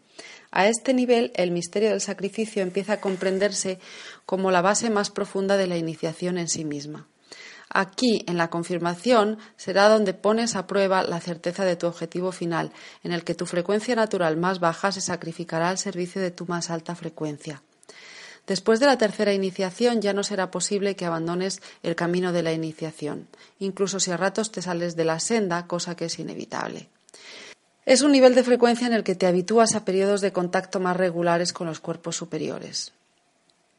[0.51, 3.79] A este nivel, el misterio del sacrificio empieza a comprenderse
[4.27, 7.07] como la base más profunda de la iniciación en sí misma.
[7.71, 12.73] Aquí, en la confirmación, será donde pones a prueba la certeza de tu objetivo final,
[13.05, 16.71] en el que tu frecuencia natural más baja se sacrificará al servicio de tu más
[16.71, 17.63] alta frecuencia.
[18.47, 22.53] Después de la tercera iniciación ya no será posible que abandones el camino de la
[22.53, 26.89] iniciación, incluso si a ratos te sales de la senda, cosa que es inevitable.
[27.85, 30.97] Es un nivel de frecuencia en el que te habitúas a periodos de contacto más
[30.97, 32.93] regulares con los cuerpos superiores.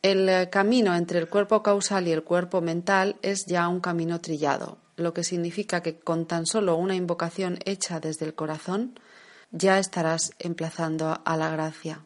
[0.02, 4.22] El eh, camino entre el cuerpo causal y el cuerpo mental es ya un camino
[4.22, 8.98] trillado, lo que significa que con tan solo una invocación hecha desde el corazón
[9.52, 12.06] ya estarás emplazando a la gracia.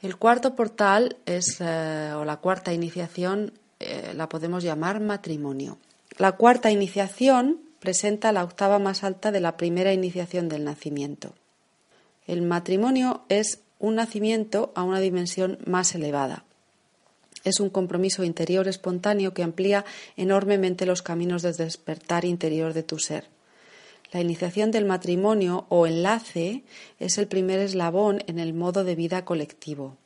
[0.00, 5.78] El cuarto portal es, eh, o la cuarta iniciación, eh, la podemos llamar matrimonio.
[6.16, 11.34] La cuarta iniciación presenta la octava más alta de la primera iniciación del nacimiento.
[12.26, 16.44] El matrimonio es un nacimiento a una dimensión más elevada.
[17.44, 19.84] Es un compromiso interior espontáneo que amplía
[20.16, 23.28] enormemente los caminos de despertar interior de tu ser.
[24.10, 26.64] La iniciación del matrimonio o enlace
[26.98, 29.96] es el primer eslabón en el modo de vida colectivo.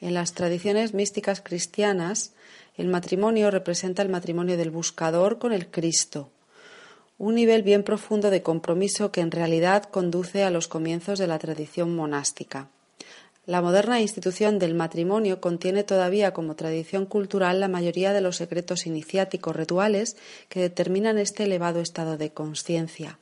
[0.00, 2.32] En las tradiciones místicas cristianas,
[2.76, 6.30] el matrimonio representa el matrimonio del buscador con el Cristo,
[7.18, 11.38] un nivel bien profundo de compromiso que en realidad conduce a los comienzos de la
[11.38, 12.70] tradición monástica.
[13.50, 18.86] La moderna institución del matrimonio contiene todavía como tradición cultural la mayoría de los secretos
[18.86, 20.16] iniciáticos rituales
[20.48, 23.18] que determinan este elevado estado de conciencia.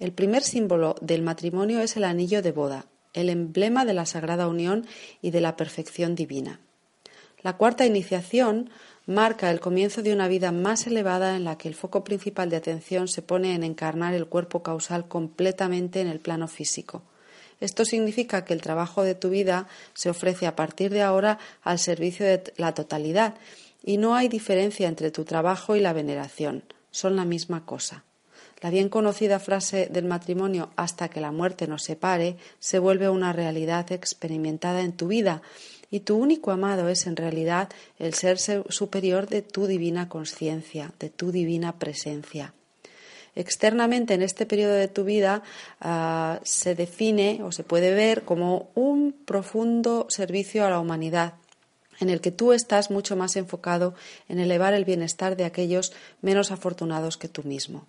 [0.00, 4.48] El primer símbolo del matrimonio es el anillo de boda, el emblema de la sagrada
[4.48, 4.84] unión
[5.22, 6.58] y de la perfección divina.
[7.40, 8.70] La cuarta iniciación
[9.06, 12.56] marca el comienzo de una vida más elevada en la que el foco principal de
[12.56, 17.04] atención se pone en encarnar el cuerpo causal completamente en el plano físico.
[17.60, 21.78] Esto significa que el trabajo de tu vida se ofrece a partir de ahora al
[21.78, 23.34] servicio de la totalidad
[23.82, 28.04] y no hay diferencia entre tu trabajo y la veneración, son la misma cosa.
[28.60, 33.32] La bien conocida frase del matrimonio hasta que la muerte nos separe se vuelve una
[33.32, 35.40] realidad experimentada en tu vida
[35.90, 41.08] y tu único amado es en realidad el ser superior de tu divina conciencia, de
[41.08, 42.54] tu divina presencia.
[43.34, 45.42] Externamente en este periodo de tu vida
[45.80, 51.34] ah, se define o se puede ver como un profundo servicio a la humanidad,
[52.00, 53.94] en el que tú estás mucho más enfocado
[54.28, 57.86] en elevar el bienestar de aquellos menos afortunados que tú mismo.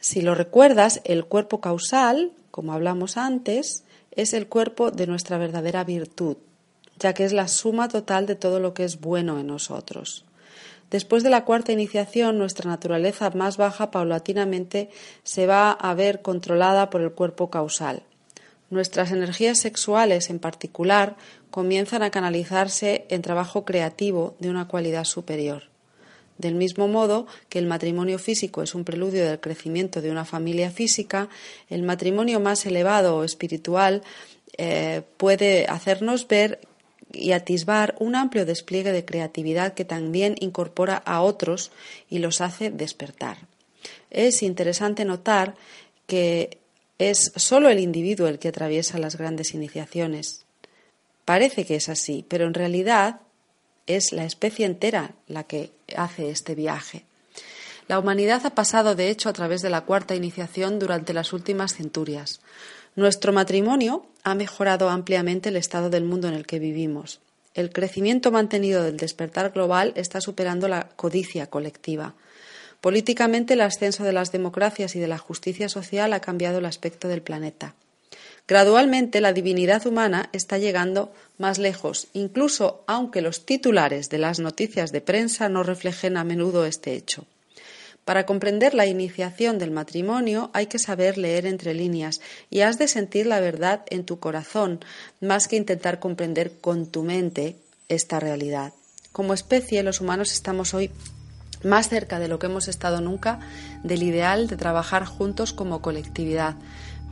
[0.00, 3.82] Si lo recuerdas, el cuerpo causal, como hablamos antes,
[4.12, 6.36] es el cuerpo de nuestra verdadera virtud,
[6.98, 10.24] ya que es la suma total de todo lo que es bueno en nosotros.
[10.90, 14.88] Después de la cuarta iniciación, nuestra naturaleza más baja paulatinamente
[15.22, 18.02] se va a ver controlada por el cuerpo causal.
[18.70, 21.16] Nuestras energías sexuales, en particular,
[21.50, 25.64] comienzan a canalizarse en trabajo creativo de una cualidad superior.
[26.38, 30.70] Del mismo modo que el matrimonio físico es un preludio del crecimiento de una familia
[30.70, 31.28] física,
[31.68, 34.02] el matrimonio más elevado o espiritual
[34.56, 36.60] eh, puede hacernos ver
[37.12, 41.70] y atisbar un amplio despliegue de creatividad que también incorpora a otros
[42.10, 43.38] y los hace despertar.
[44.10, 45.54] Es interesante notar
[46.06, 46.58] que
[46.98, 50.44] es solo el individuo el que atraviesa las grandes iniciaciones.
[51.24, 53.20] Parece que es así, pero en realidad
[53.86, 57.04] es la especie entera la que hace este viaje.
[57.88, 61.74] La humanidad ha pasado, de hecho, a través de la cuarta iniciación durante las últimas
[61.74, 62.40] centurias.
[62.98, 67.20] Nuestro matrimonio ha mejorado ampliamente el estado del mundo en el que vivimos.
[67.54, 72.14] El crecimiento mantenido del despertar global está superando la codicia colectiva.
[72.80, 77.06] Políticamente, el ascenso de las democracias y de la justicia social ha cambiado el aspecto
[77.06, 77.76] del planeta.
[78.48, 84.90] Gradualmente, la divinidad humana está llegando más lejos, incluso aunque los titulares de las noticias
[84.90, 87.26] de prensa no reflejen a menudo este hecho.
[88.08, 92.88] Para comprender la iniciación del matrimonio hay que saber leer entre líneas y has de
[92.88, 94.80] sentir la verdad en tu corazón,
[95.20, 98.72] más que intentar comprender con tu mente esta realidad.
[99.12, 100.90] Como especie, los humanos estamos hoy
[101.62, 103.40] más cerca de lo que hemos estado nunca
[103.84, 106.56] del ideal de trabajar juntos como colectividad,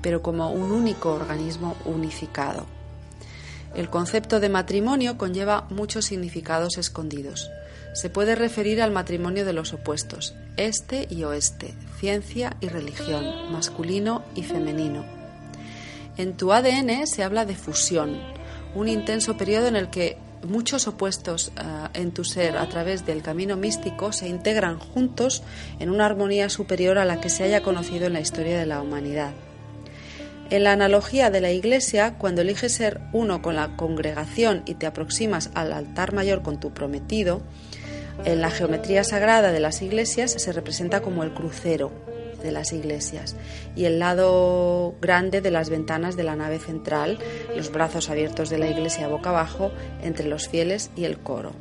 [0.01, 2.65] pero como un único organismo unificado.
[3.75, 7.51] El concepto de matrimonio conlleva muchos significados escondidos.
[7.97, 14.23] Se puede referir al matrimonio de los opuestos, este y oeste, ciencia y religión, masculino
[14.35, 15.03] y femenino.
[16.19, 18.21] En tu ADN se habla de fusión,
[18.75, 21.63] un intenso periodo en el que muchos opuestos eh,
[21.95, 25.43] en tu ser a través del camino místico se integran juntos
[25.79, 28.83] en una armonía superior a la que se haya conocido en la historia de la
[28.83, 29.33] humanidad.
[30.51, 34.87] En la analogía de la Iglesia, cuando eliges ser uno con la congregación y te
[34.87, 37.41] aproximas al altar mayor con tu prometido,
[38.25, 41.93] en la geometría sagrada de las iglesias se representa como el crucero
[42.43, 43.37] de las iglesias
[43.75, 47.19] y el lado grande de las ventanas de la nave central,
[47.55, 51.53] los brazos abiertos de la iglesia boca abajo entre los fieles y el coro.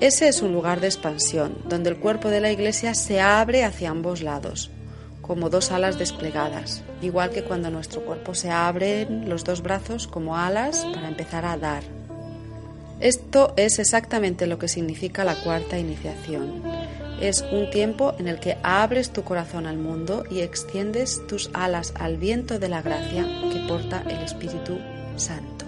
[0.00, 3.90] Ese es un lugar de expansión, donde el cuerpo de la iglesia se abre hacia
[3.90, 4.70] ambos lados,
[5.22, 10.36] como dos alas desplegadas, igual que cuando nuestro cuerpo se abre los dos brazos como
[10.36, 11.97] alas para empezar a dar.
[13.00, 16.62] Esto es exactamente lo que significa la cuarta iniciación.
[17.20, 21.92] Es un tiempo en el que abres tu corazón al mundo y extiendes tus alas
[21.96, 24.78] al viento de la gracia que porta el Espíritu
[25.16, 25.67] Santo.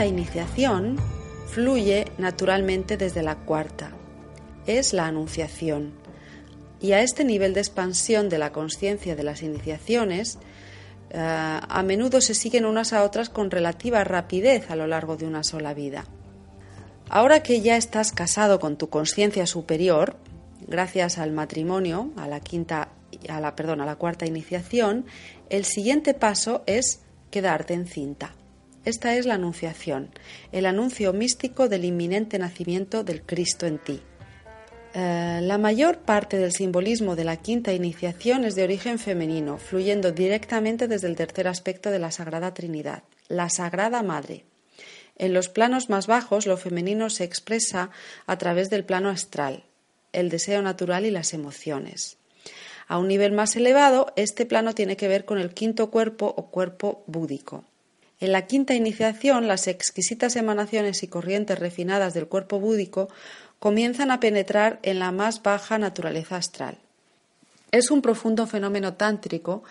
[0.00, 0.96] Quinta iniciación
[1.46, 3.90] fluye naturalmente desde la cuarta.
[4.66, 5.92] Es la anunciación.
[6.80, 10.38] Y a este nivel de expansión de la conciencia de las iniciaciones,
[11.10, 15.26] eh, a menudo se siguen unas a otras con relativa rapidez a lo largo de
[15.26, 16.06] una sola vida.
[17.10, 20.16] Ahora que ya estás casado con tu conciencia superior,
[20.66, 22.88] gracias al matrimonio, a la quinta,
[23.28, 25.04] a la, perdón, a la cuarta iniciación,
[25.50, 28.34] el siguiente paso es quedarte encinta.
[28.86, 30.08] Esta es la Anunciación,
[30.52, 34.00] el anuncio místico del inminente nacimiento del Cristo en ti.
[34.94, 40.12] Eh, la mayor parte del simbolismo de la quinta iniciación es de origen femenino, fluyendo
[40.12, 44.46] directamente desde el tercer aspecto de la Sagrada Trinidad, la Sagrada Madre.
[45.18, 47.90] En los planos más bajos, lo femenino se expresa
[48.26, 49.62] a través del plano astral,
[50.14, 52.16] el deseo natural y las emociones.
[52.88, 56.46] A un nivel más elevado, este plano tiene que ver con el quinto cuerpo o
[56.50, 57.64] cuerpo búdico.
[58.20, 63.08] En la quinta iniciación, las exquisitas emanaciones y corrientes refinadas del cuerpo búdico
[63.58, 66.78] comienzan a penetrar en la más baja naturaleza astral.
[67.72, 69.62] Es un profundo fenómeno tántrico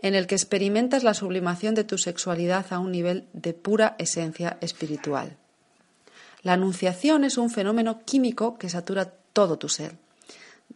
[0.00, 4.58] en el que experimentas la sublimación de tu sexualidad a un nivel de pura esencia
[4.60, 5.36] espiritual.
[6.42, 9.96] La anunciación es un fenómeno químico que satura todo tu ser.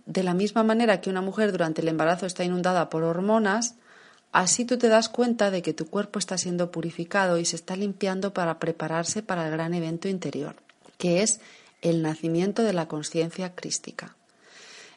[0.07, 3.77] De la misma manera que una mujer durante el embarazo está inundada por hormonas,
[4.33, 7.77] Así tú te das cuenta de que tu cuerpo está siendo purificado y se está
[7.77, 10.57] limpiando para prepararse para el gran evento interior,
[10.97, 11.41] que es
[11.83, 14.17] el nacimiento de la conciencia crística.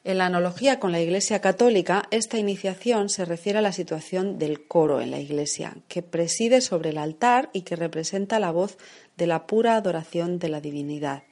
[0.05, 4.67] En la analogía con la Iglesia católica, esta iniciación se refiere a la situación del
[4.67, 8.77] coro en la Iglesia, que preside sobre el altar y que representa la voz
[9.17, 11.23] de la pura adoración de la divinidad.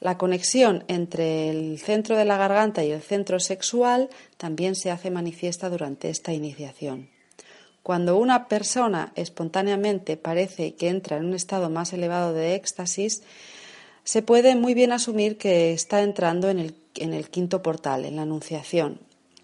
[0.00, 5.10] La conexión entre el centro de la garganta y el centro sexual también se hace
[5.10, 7.10] manifiesta durante esta iniciación.
[7.82, 13.22] Cuando una persona espontáneamente parece que entra en un estado más elevado de éxtasis,
[14.04, 16.58] se puede muy bien asumir que está entrando en
[16.94, 19.00] el, quinto portal, en la Anunciación,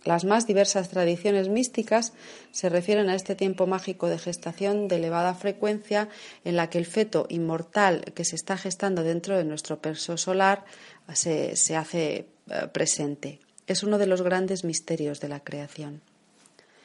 [0.07, 2.13] las más diversas tradiciones místicas
[2.53, 6.09] se refieren a este tiempo mágico de gestación de elevada frecuencia
[6.45, 10.65] en la que el feto inmortal que se está gestando dentro de nuestro perso solar
[11.13, 13.41] se, hace eh, presente.
[13.67, 16.03] Es uno de los grandes misterios de la creación.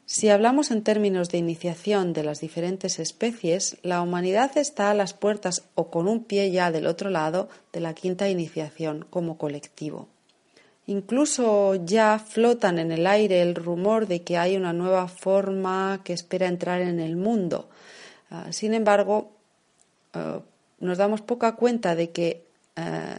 [0.06, 5.14] Si hablamos en términos de iniciación de las diferentes especies, la humanidad está a las
[5.14, 10.10] puertas o con un pie ya del otro lado de la quinta iniciación como colectivo.
[10.92, 16.12] Incluso ya flotan en el aire el rumor de que hay una nueva forma que
[16.12, 17.70] espera entrar en el mundo.
[18.30, 19.32] Ah, sin embargo,
[20.14, 20.42] ah,
[20.82, 22.44] nos damos poca cuenta de que
[22.76, 23.16] ah,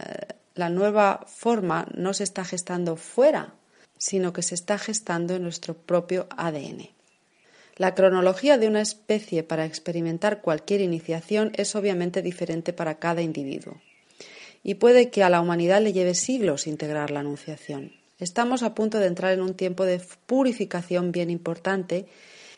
[0.55, 3.55] la nueva forma no se está gestando fuera,
[3.97, 6.91] sino que se está gestando en nuestro propio ADN.
[7.77, 13.81] La cronología de una especie para experimentar cualquier iniciación es obviamente diferente para cada individuo
[14.63, 17.93] y puede que a la humanidad le lleve siglos integrar la Anunciación.
[18.19, 22.07] Estamos a punto de entrar en un tiempo de purificación bien importante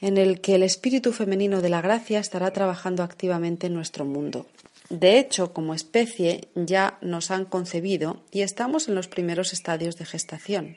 [0.00, 4.46] en el que el espíritu femenino de la gracia estará trabajando activamente en nuestro mundo.
[4.90, 10.04] De hecho, como especie ya nos han concebido y estamos en los primeros estadios de
[10.04, 10.76] gestación.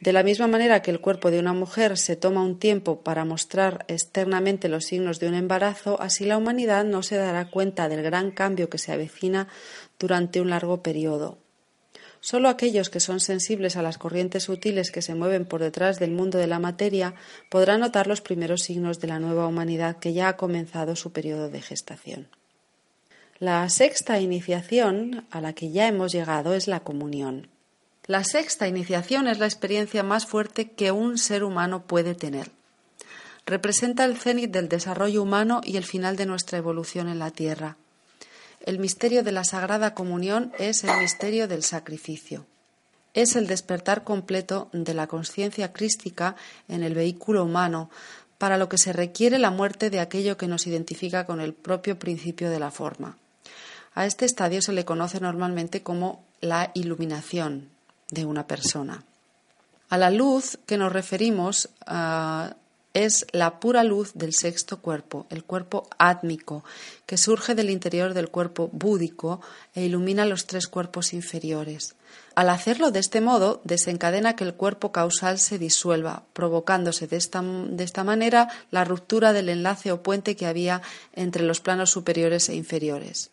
[0.00, 3.24] De la misma manera que el cuerpo de una mujer se toma un tiempo para
[3.24, 8.02] mostrar externamente los signos de un embarazo, así la humanidad no se dará cuenta del
[8.02, 9.48] gran cambio que se avecina
[9.98, 11.38] durante un largo periodo.
[12.20, 16.10] Solo aquellos que son sensibles a las corrientes sutiles que se mueven por detrás del
[16.10, 17.14] mundo de la materia
[17.48, 21.48] podrán notar los primeros signos de la nueva humanidad que ya ha comenzado su periodo
[21.48, 22.28] de gestación.
[23.38, 27.48] La sexta iniciación a la que ya hemos llegado es la comunión.
[28.06, 32.50] La sexta iniciación es la experiencia más fuerte que un ser humano puede tener.
[33.46, 37.76] Representa el cenit del desarrollo humano y el final de nuestra evolución en la Tierra.
[38.60, 42.46] El misterio de la Sagrada Comunión es el misterio del sacrificio.
[43.14, 46.36] es el despertar completo de la conciencia crística
[46.68, 47.90] en el vehículo humano,
[48.38, 51.98] para lo que se requiere la muerte de aquello que nos identifica con el propio
[51.98, 53.18] principio de la forma.
[53.94, 57.68] A este estadio se le conoce normalmente como la iluminación
[58.10, 59.02] de una persona.
[59.88, 62.54] A la luz que nos referimos uh,
[63.04, 66.64] es la pura luz del sexto cuerpo, el cuerpo átmico,
[67.06, 69.40] que surge del interior del cuerpo búdico
[69.74, 71.94] e ilumina los tres cuerpos inferiores.
[72.34, 77.40] Al hacerlo de este modo, desencadena que el cuerpo causal se disuelva, provocándose de esta,
[77.42, 80.82] de esta manera la ruptura del enlace o puente que había
[81.14, 83.30] entre los planos superiores e inferiores.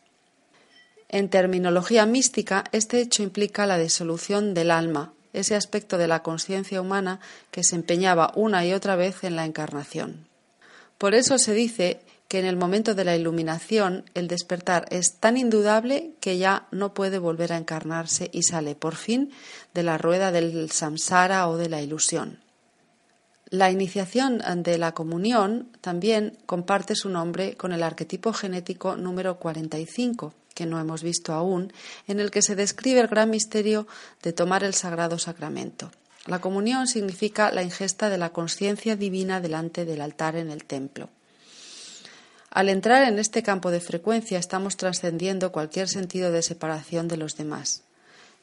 [1.10, 6.82] En terminología mística, este hecho implica la disolución del alma, ese aspecto de la conciencia
[6.82, 7.20] humana
[7.52, 10.28] que se empeñaba una y otra vez en la encarnación.
[10.98, 15.38] Por eso se dice que en el momento de la iluminación el despertar es tan
[15.38, 19.32] indudable que ya no puede volver a encarnarse y sale por fin
[19.74, 22.40] de la rueda del samsara o de la ilusión.
[23.50, 30.34] La iniciación de la comunión también comparte su nombre con el arquetipo genético número 45,
[30.56, 31.72] que no hemos visto aún,
[32.08, 33.86] en el que se describe el gran misterio
[34.24, 35.92] de tomar el sagrado sacramento.
[36.26, 41.10] La comunión significa la ingesta de la conciencia divina delante del altar en el templo.
[42.50, 47.36] Al entrar en este campo de frecuencia estamos trascendiendo cualquier sentido de separación de los
[47.36, 47.84] demás.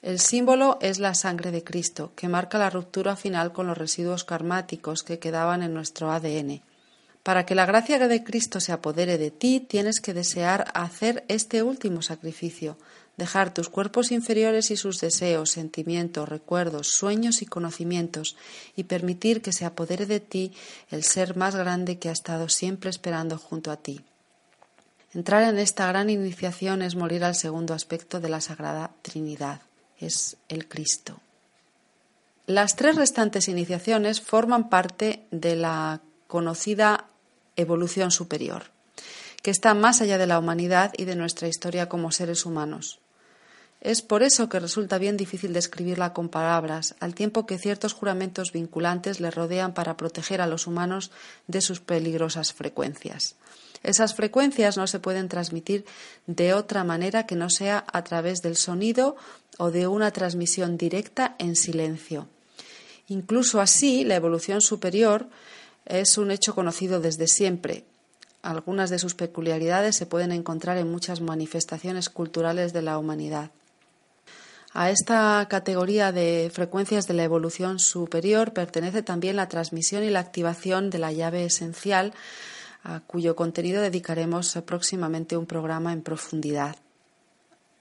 [0.02, 4.24] El símbolo es la sangre de Cristo, que marca la ruptura final con los residuos
[4.24, 6.60] karmáticos que quedaban en nuestro ADN.
[7.22, 11.62] Para que la gracia de Cristo se apodere de ti, tienes que desear hacer este
[11.62, 12.76] último sacrificio,
[13.16, 18.36] dejar tus cuerpos inferiores y sus deseos, sentimientos, recuerdos, sueños y conocimientos,
[18.74, 20.52] y permitir que se apodere de ti
[20.90, 24.00] el ser más grande que ha estado siempre esperando junto a ti.
[25.14, 29.60] Entrar en esta gran iniciación es morir al segundo aspecto de la Sagrada Trinidad,
[29.98, 31.20] es el Cristo.
[32.46, 37.06] Las tres restantes iniciaciones forman parte de la conocida
[37.56, 38.64] evolución superior,
[39.42, 43.00] que está más allá de la humanidad y de nuestra historia como seres humanos.
[43.82, 48.52] Es por eso que resulta bien difícil describirla con palabras, al tiempo que ciertos juramentos
[48.52, 51.10] vinculantes le rodean para proteger a los humanos
[51.48, 53.34] de sus peligrosas frecuencias.
[53.82, 55.84] Esas frecuencias no se pueden transmitir
[56.28, 59.16] de otra manera que no sea a través del sonido
[59.58, 62.28] o de una transmisión directa en silencio.
[63.08, 65.26] Incluso así, la evolución superior
[65.84, 67.84] es un hecho conocido desde siempre,
[68.42, 73.52] algunas de sus peculiaridades se pueden encontrar en muchas manifestaciones culturales de la humanidad.
[74.74, 80.20] A esta categoría de frecuencias de la evolución superior pertenece también la transmisión y la
[80.20, 82.14] activación de la llave esencial,
[82.82, 86.74] a cuyo contenido dedicaremos próximamente un programa en profundidad.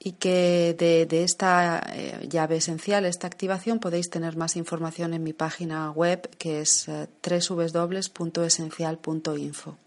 [0.04, 5.32] Y que de, esta eh, llave esencial, esta activación, podéis tener más información en mi
[5.32, 9.78] página web que es eh, www.esencial.info.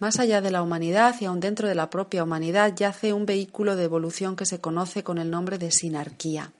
[0.00, 3.76] Más allá de la humanidad y aún dentro de la propia humanidad yace un vehículo
[3.76, 6.50] de evolución que se conoce con el nombre de sinarquía.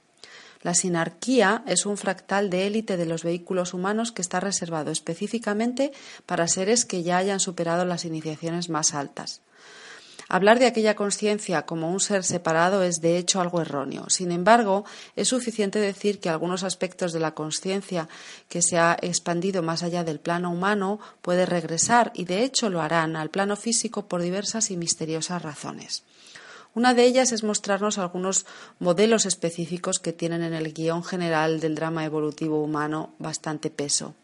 [0.62, 5.91] La sinarquía es un fractal de élite de los vehículos humanos que está reservado específicamente
[6.24, 9.41] para seres que ya hayan superado las iniciaciones más altas.
[10.29, 14.11] Hablar de aquella conciencia como un ser separado es de hecho algo erróneo.
[14.11, 18.09] Sin embargo, es suficiente decir que algunos aspectos de la conciencia
[18.49, 22.83] que se ha expandido más allá del plano humano puede regresar y de hecho lo
[22.83, 26.03] harán al plano físico por diversas y misteriosas razones.
[26.74, 28.47] Una de ellas es mostrarnos algunos
[28.81, 34.14] modelos específicos que tienen en el guion general del drama evolutivo humano bastante peso.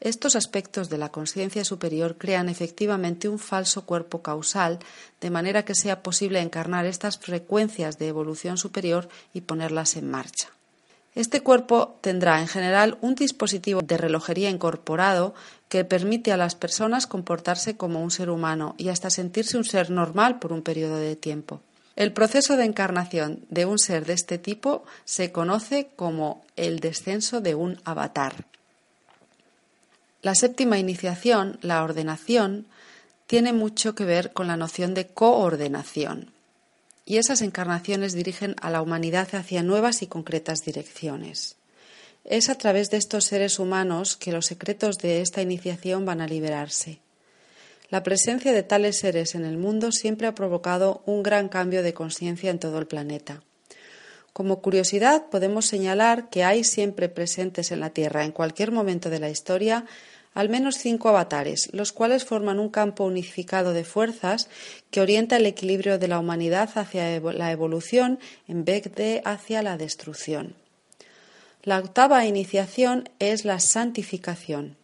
[0.00, 4.78] Estos aspectos de la conciencia superior crean efectivamente un falso cuerpo causal,
[5.20, 10.48] de manera que sea posible encarnar estas frecuencias de evolución superior y ponerlas en marcha.
[11.14, 15.34] Este cuerpo tendrá en general un dispositivo de relojería incorporado
[15.70, 19.90] que permite a las personas comportarse como un ser humano y hasta sentirse un ser
[19.90, 21.62] normal por un periodo de tiempo.
[21.96, 27.40] El proceso de encarnación de un ser de este tipo se conoce como el descenso
[27.40, 28.44] de un avatar.
[30.26, 32.66] La séptima iniciación, la ordenación,
[33.28, 36.32] tiene mucho que ver con la noción de coordenación.
[37.04, 41.54] Y esas encarnaciones dirigen a la humanidad hacia nuevas y concretas direcciones.
[42.24, 46.26] Es a través de estos seres humanos que los secretos de esta iniciación van a
[46.26, 46.98] liberarse.
[47.88, 51.94] La presencia de tales seres en el mundo siempre ha provocado un gran cambio de
[51.94, 53.42] conciencia en todo el planeta.
[54.32, 59.18] Como curiosidad, podemos señalar que hay siempre presentes en la Tierra, en cualquier momento de
[59.18, 59.86] la historia,
[60.36, 64.50] al menos cinco avatares, los cuales forman un campo unificado de fuerzas
[64.90, 69.78] que orienta el equilibrio de la humanidad hacia la evolución en vez de hacia la
[69.78, 70.54] destrucción.
[71.62, 74.76] La octava iniciación es la santificación.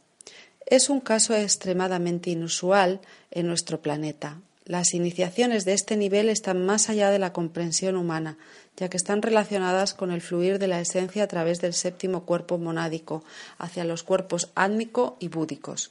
[0.64, 3.00] Es un caso extremadamente inusual
[3.30, 4.38] en nuestro planeta.
[4.65, 8.39] Las iniciaciones de este nivel están más allá de la comprensión humana,
[8.77, 12.59] ya que están relacionadas con el fluir de la esencia a través del séptimo cuerpo
[12.59, 13.25] monádico
[13.59, 15.91] hacia los cuerpos átmico y búdicos.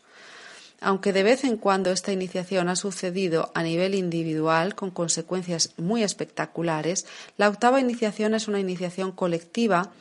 [0.80, 6.02] Aunque de vez en cuando esta iniciación ha sucedido a nivel individual con consecuencias muy
[6.02, 7.06] espectaculares,
[7.38, 9.92] la octava iniciación es una iniciación colectiva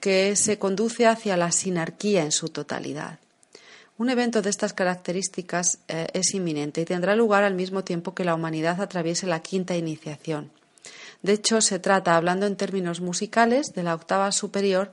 [0.00, 3.18] que se conduce hacia la sinarquía en su totalidad.
[3.98, 8.24] Un evento de estas características eh, es inminente y tendrá lugar al mismo tiempo que
[8.24, 10.52] la humanidad atraviese la quinta iniciación.
[11.22, 14.92] De hecho, se trata, hablando en términos musicales, de la octava superior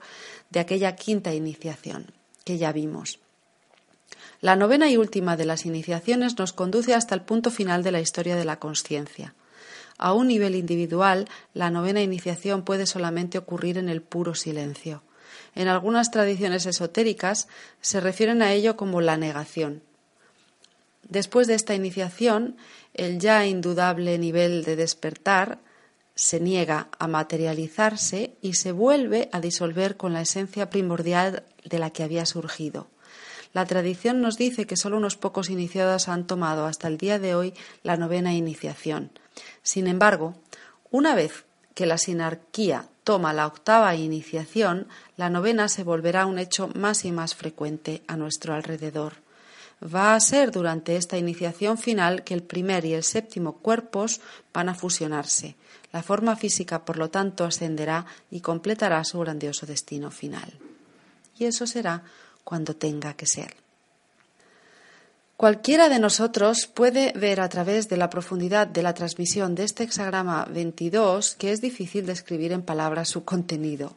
[0.49, 2.07] de aquella quinta iniciación
[2.43, 3.19] que ya vimos.
[4.41, 8.01] La novena y última de las iniciaciones nos conduce hasta el punto final de la
[8.01, 9.35] historia de la conciencia.
[9.99, 15.03] A un nivel individual, la novena iniciación puede solamente ocurrir en el puro silencio.
[15.55, 17.47] En algunas tradiciones esotéricas
[17.81, 19.81] se refieren a ello como la negación.
[21.07, 22.57] Después de esta iniciación,
[22.93, 25.59] el ya indudable nivel de despertar
[26.15, 31.89] se niega a materializarse y se vuelve a disolver con la esencia primordial de la
[31.91, 32.87] que había surgido.
[33.53, 37.35] La tradición nos dice que solo unos pocos iniciados han tomado hasta el día de
[37.35, 37.53] hoy
[37.83, 39.11] la novena iniciación.
[39.61, 40.35] Sin embargo,
[40.91, 46.69] una vez que la sinarquía toma la octava iniciación, la novena se volverá un hecho
[46.73, 49.13] más y más frecuente a nuestro alrededor.
[49.83, 54.69] Va a ser durante esta iniciación final que el primer y el séptimo cuerpos van
[54.69, 55.55] a fusionarse.
[55.93, 60.51] La forma física, por lo tanto, ascenderá y completará su grandioso destino final.
[61.37, 62.03] Y eso será
[62.43, 63.64] cuando tenga que ser.
[65.37, 69.83] Cualquiera de nosotros puede ver a través de la profundidad de la transmisión de este
[69.83, 73.91] hexagrama 22 que es difícil describir en palabras su contenido.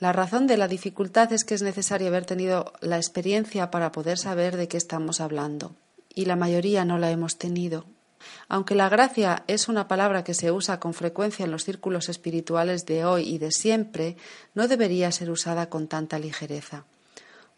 [0.00, 4.18] La razón de la dificultad es que es necesario haber tenido la experiencia para poder
[4.18, 5.74] saber de qué estamos hablando,
[6.14, 7.86] y la mayoría no la hemos tenido.
[8.46, 12.84] Aunque la gracia es una palabra que se usa con frecuencia en los círculos espirituales
[12.84, 14.18] de hoy y de siempre,
[14.52, 16.84] no debería ser usada con tanta ligereza.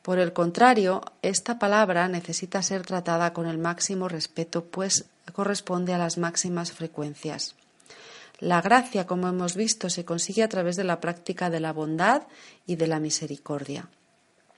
[0.06, 5.98] Por el contrario, esta palabra necesita ser tratada con el máximo respeto, pues corresponde a
[5.98, 7.56] las máximas frecuencias.
[8.38, 12.22] La gracia, como hemos visto, se consigue a través de la práctica de la bondad
[12.68, 13.88] y de la misericordia.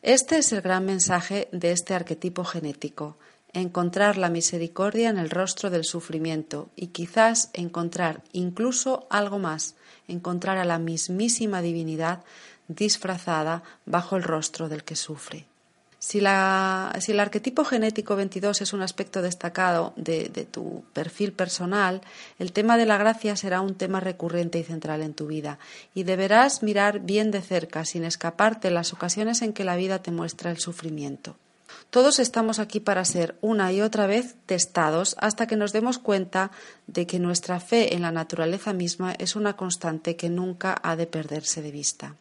[0.03, 3.17] Este es el gran mensaje de este arquetipo genético,
[3.55, 9.77] encontrar la misericordia en el rostro del sufrimiento y quizás encontrar incluso algo más,
[10.09, 12.23] encontrar a la mismísima divinidad
[12.69, 15.47] disfrazada bajo el rostro del que sufre.
[16.01, 22.03] Si, el arquetipo genético 22 es un aspecto destacado de, de, tu perfil personal,
[22.39, 25.59] el tema de la gracia será un tema recurrente y central en tu vida,
[25.95, 30.13] y deberás mirar bien de cerca, sin escaparte, las ocasiones en que la vida te
[30.13, 31.37] muestra el sufrimiento.
[31.91, 36.53] Todos estamos aquí para ser una y otra vez testados hasta que nos demos cuenta
[36.87, 41.07] de que nuestra fe en la naturaleza misma es una constante que nunca ha de
[41.07, 42.15] perderse de vista.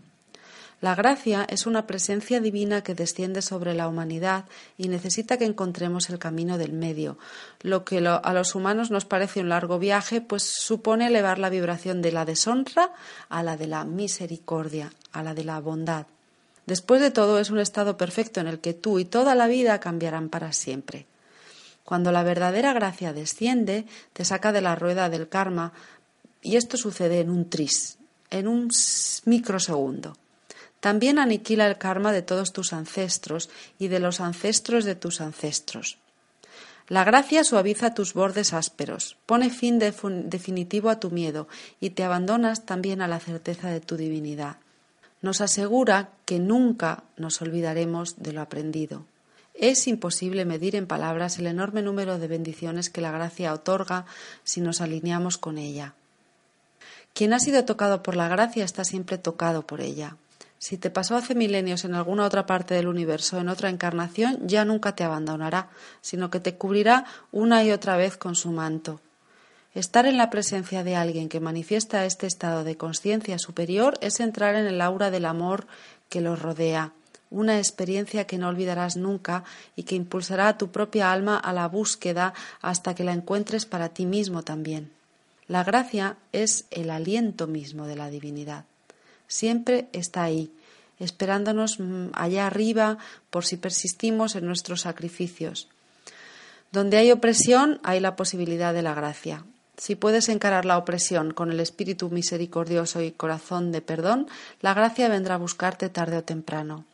[0.80, 4.46] La gracia es una presencia divina que desciende sobre la humanidad
[4.78, 7.18] y necesita que encontremos el camino del medio.
[7.62, 12.04] Lo que a los humanos nos parece un largo viaje, pues supone elevar la vibración
[12.04, 12.92] de la deshonra
[13.28, 16.06] a la de la misericordia, a la de la bondad.
[16.68, 19.80] Después de todo, es un estado perfecto en el que tú y toda la vida
[19.80, 21.08] cambiarán para siempre.
[21.86, 25.74] Cuando la verdadera gracia desciende, te saca de la rueda del karma,
[26.44, 27.98] y esto sucede en un tris,
[28.30, 28.70] en un
[29.26, 30.16] microsegundo.
[30.88, 35.98] También aniquila el karma de todos tus ancestros y de los ancestros de tus ancestros.
[36.88, 41.50] La gracia suaviza tus bordes ásperos, pone fin definitivo a tu miedo
[41.82, 44.60] y te abandonas también a la certeza de tu divinidad.
[45.22, 49.04] Nos asegura que nunca nos olvidaremos de lo aprendido.
[49.56, 54.06] Es imposible medir en palabras el enorme número de bendiciones que la gracia otorga
[54.46, 55.96] si nos alineamos con ella.
[57.14, 60.16] Quien ha sido tocado por la gracia está siempre tocado por ella.
[60.60, 64.66] Si te pasó hace milenios en alguna otra parte del universo, en otra encarnación, ya
[64.66, 65.70] nunca te abandonará,
[66.02, 69.00] sino que te cubrirá una y otra vez con su manto.
[69.76, 74.56] Estar en la presencia de alguien que manifiesta este estado de conciencia superior es entrar
[74.56, 75.68] en el aura del amor
[76.10, 76.94] que los rodea,
[77.30, 79.44] una experiencia que no olvidarás nunca
[79.76, 83.90] y que impulsará a tu propia alma a la búsqueda hasta que la encuentres para
[83.90, 84.92] ti mismo también.
[85.48, 88.66] La gracia es el aliento mismo de la divinidad
[89.28, 90.52] siempre está ahí,
[91.00, 92.98] esperándonos mm, allá arriba
[93.30, 95.68] por si persistimos en nuestros sacrificios.
[96.72, 99.46] Donde hay opresión hay la posibilidad de la gracia.
[99.78, 104.28] Si puedes encarar la opresión con el espíritu misericordioso y corazón de perdón,
[104.60, 106.86] la gracia vendrá a buscarte tarde o temprano.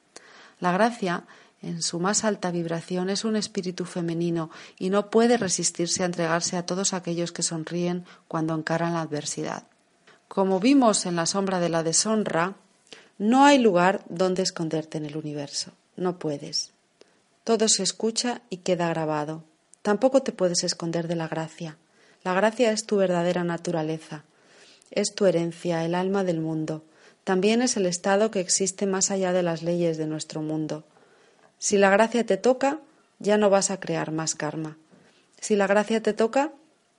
[0.60, 1.24] La gracia,
[1.62, 6.58] en su más alta vibración, es un espíritu femenino y no puede resistirse a entregarse
[6.58, 9.64] a todos aquellos que sonríen cuando encaran la adversidad.
[10.34, 12.56] Como vimos en la sombra de la deshonra,
[13.20, 15.74] no hay lugar donde esconderte en el universo.
[15.96, 16.72] No puedes.
[17.44, 19.44] Todo se escucha y queda grabado.
[19.84, 21.78] Tampoco te puedes esconder de la gracia.
[22.24, 24.24] La gracia es tu verdadera naturaleza,
[24.90, 26.84] es tu herencia, el alma del mundo.
[27.24, 30.84] También es el estado que existe más allá de las leyes de nuestro mundo.
[31.60, 32.80] Si la gracia te toca,
[33.20, 34.78] ya no vas a crear más karma.
[35.40, 36.54] Si la gracia te toca,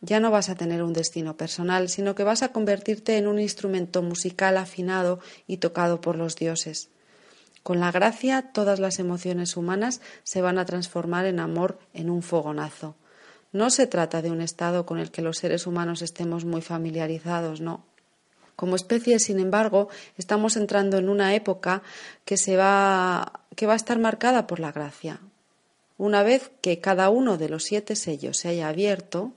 [0.04, 3.38] ya no vas a tener un destino personal, sino que vas a convertirte en un
[3.38, 6.90] instrumento musical afinado y tocado por los dioses.
[7.62, 12.22] Con la gracia todas las emociones humanas se van a transformar en amor en un
[12.22, 12.96] fogonazo.
[13.52, 17.62] No se trata de un estado con el que los seres humanos estemos muy familiarizados,
[17.62, 17.86] no.
[18.56, 19.88] Como especie, sin embargo,
[20.18, 21.82] estamos entrando en una época
[22.24, 25.20] que se va que va a estar marcada por la gracia.
[25.96, 29.32] Una vez que cada uno de los siete sellos se haya abierto,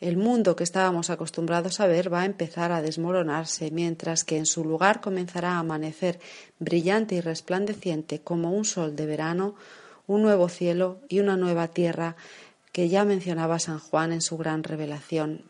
[0.00, 4.46] el mundo que estábamos acostumbrados a ver va a empezar a desmoronarse, mientras que en
[4.46, 6.18] su lugar comenzará a amanecer
[6.58, 9.56] brillante y resplandeciente como un sol de verano,
[10.06, 12.16] un nuevo cielo y una nueva tierra
[12.72, 15.44] que ya mencionaba San Juan en su gran revelación.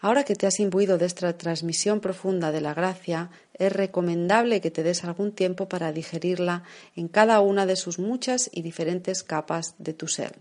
[0.00, 4.70] Ahora que te has imbuido de esta transmisión profunda de la gracia, es recomendable que
[4.70, 6.62] te des algún tiempo para digerirla
[6.94, 10.36] en cada una de sus muchas y diferentes capas de tu ser.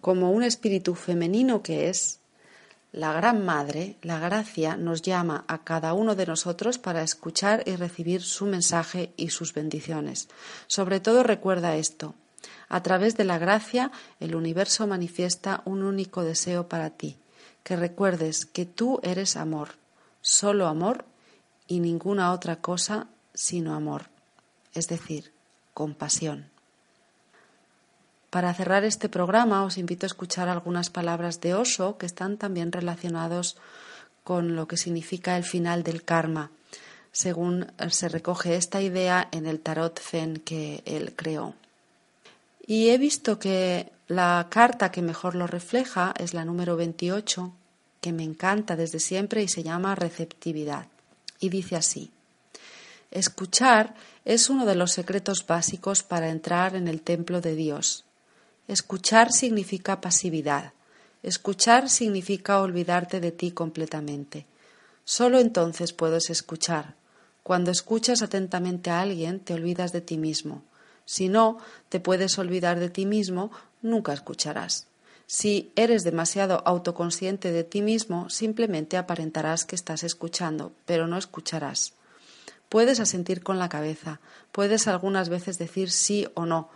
[0.00, 2.21] Como un espíritu femenino que es,
[2.92, 7.76] la Gran Madre, la gracia, nos llama a cada uno de nosotros para escuchar y
[7.76, 10.28] recibir su mensaje y sus bendiciones.
[10.66, 12.14] Sobre todo recuerda esto,
[12.68, 13.90] a través de la gracia,
[14.20, 17.16] el universo manifiesta un único deseo para ti,
[17.62, 19.70] que recuerdes que tú eres amor,
[20.20, 21.06] solo amor
[21.66, 24.10] y ninguna otra cosa sino amor,
[24.74, 25.32] es decir,
[25.72, 26.51] compasión.
[28.32, 32.72] Para cerrar este programa os invito a escuchar algunas palabras de Oso que están también
[32.72, 33.58] relacionados
[34.24, 36.50] con lo que significa el final del karma,
[37.12, 41.52] según se recoge esta idea en el tarot Zen que él creó.
[42.66, 47.52] Y he visto que la carta que mejor lo refleja es la número 28,
[48.00, 50.86] que me encanta desde siempre y se llama receptividad.
[51.38, 52.10] Y dice así,
[53.10, 58.06] escuchar es uno de los secretos básicos para entrar en el templo de Dios.
[58.72, 60.72] Escuchar significa pasividad.
[61.22, 64.46] Escuchar significa olvidarte de ti completamente.
[65.04, 66.94] Solo entonces puedes escuchar.
[67.42, 70.62] Cuando escuchas atentamente a alguien, te olvidas de ti mismo.
[71.04, 71.58] Si no,
[71.90, 73.50] te puedes olvidar de ti mismo,
[73.82, 74.86] nunca escucharás.
[75.26, 81.92] Si eres demasiado autoconsciente de ti mismo, simplemente aparentarás que estás escuchando, pero no escucharás.
[82.70, 84.20] Puedes asentir con la cabeza,
[84.50, 86.70] puedes algunas veces decir sí o no,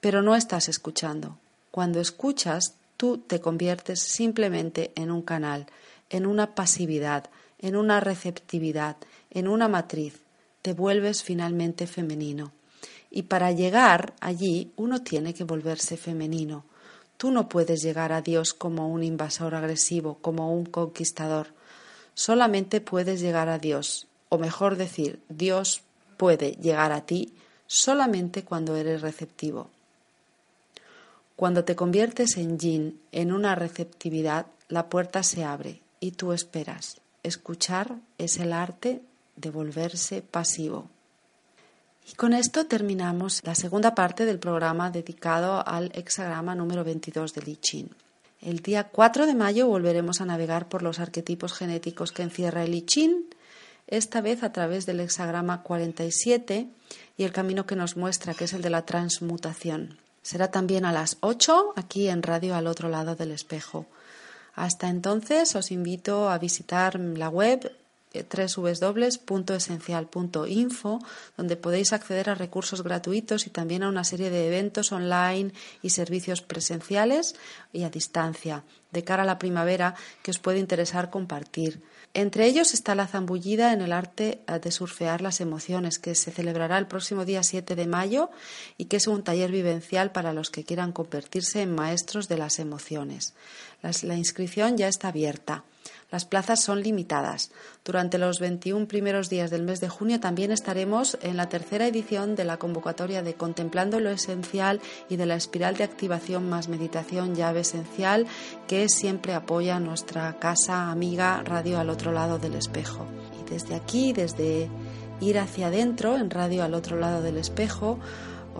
[0.00, 1.38] pero no estás escuchando.
[1.70, 5.66] Cuando escuchas, tú te conviertes simplemente en un canal,
[6.08, 8.96] en una pasividad, en una receptividad,
[9.30, 10.20] en una matriz,
[10.62, 12.52] te vuelves finalmente femenino.
[13.10, 16.64] Y para llegar allí uno tiene que volverse femenino.
[17.16, 21.48] Tú no puedes llegar a Dios como un invasor agresivo, como un conquistador.
[22.14, 25.82] Solamente puedes llegar a Dios, o mejor decir, Dios
[26.16, 27.34] puede llegar a ti
[27.66, 29.70] solamente cuando eres receptivo.
[31.40, 37.00] Cuando te conviertes en yin, en una receptividad, la puerta se abre y tú esperas.
[37.22, 39.00] Escuchar es el arte
[39.36, 40.90] de volverse pasivo.
[42.06, 47.50] Y con esto terminamos la segunda parte del programa dedicado al hexagrama número 22 de
[47.50, 47.88] I Ching.
[48.42, 52.74] El día 4 de mayo volveremos a navegar por los arquetipos genéticos que encierra el
[52.74, 53.30] I Ching,
[53.86, 56.68] esta vez a través del hexagrama 47
[57.16, 59.96] y el camino que nos muestra, que es el de la transmutación.
[60.22, 63.86] Será también a las 8 aquí en Radio al otro lado del espejo.
[64.54, 67.72] Hasta entonces os invito a visitar la web
[68.12, 70.98] www.esencial.info,
[71.36, 75.52] donde podéis acceder a recursos gratuitos y también a una serie de eventos online
[75.82, 77.36] y servicios presenciales
[77.72, 81.80] y a distancia de cara a la primavera que os puede interesar compartir.
[82.12, 86.76] Entre ellos está la zambullida en el arte de surfear las emociones, que se celebrará
[86.76, 88.30] el próximo día 7 de mayo
[88.76, 92.58] y que es un taller vivencial para los que quieran convertirse en maestros de las
[92.58, 93.34] emociones.
[94.02, 95.64] la inscripción ya está abierta.
[96.10, 97.52] Las plazas son limitadas.
[97.84, 102.34] Durante los 21 primeros días del mes de junio también estaremos en la tercera edición
[102.34, 107.34] de la convocatoria de Contemplando lo Esencial y de la espiral de activación más meditación
[107.34, 108.26] llave esencial
[108.66, 113.06] que siempre apoya nuestra casa amiga Radio al otro lado del espejo.
[113.40, 114.68] Y desde aquí, desde
[115.20, 117.98] ir hacia adentro en Radio al otro lado del espejo,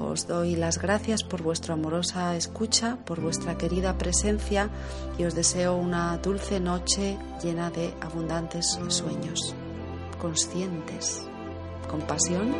[0.08, 4.70] os doy las gracias por vuestra amorosa escucha, por vuestra querida presencia
[5.18, 9.54] y os deseo una dulce noche llena de abundantes sueños,
[10.20, 11.26] conscientes,
[11.88, 12.54] con pasión.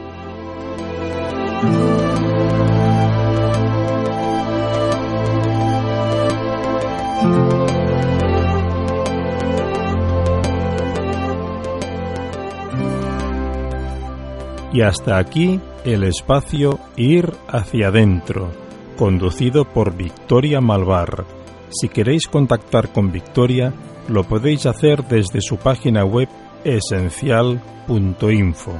[14.73, 18.51] Y hasta aquí el espacio Ir hacia adentro,
[18.97, 21.25] conducido por Victoria Malvar.
[21.71, 23.73] Si queréis contactar con Victoria,
[24.09, 26.29] lo podéis hacer desde su página web
[26.65, 28.73] esencial.info.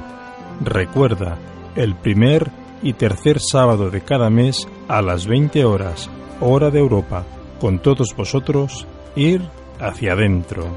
[0.63, 1.37] Recuerda,
[1.75, 2.51] el primer
[2.83, 7.25] y tercer sábado de cada mes a las 20 horas, hora de Europa,
[7.59, 8.85] con todos vosotros,
[9.15, 9.41] ir
[9.79, 10.67] hacia adentro.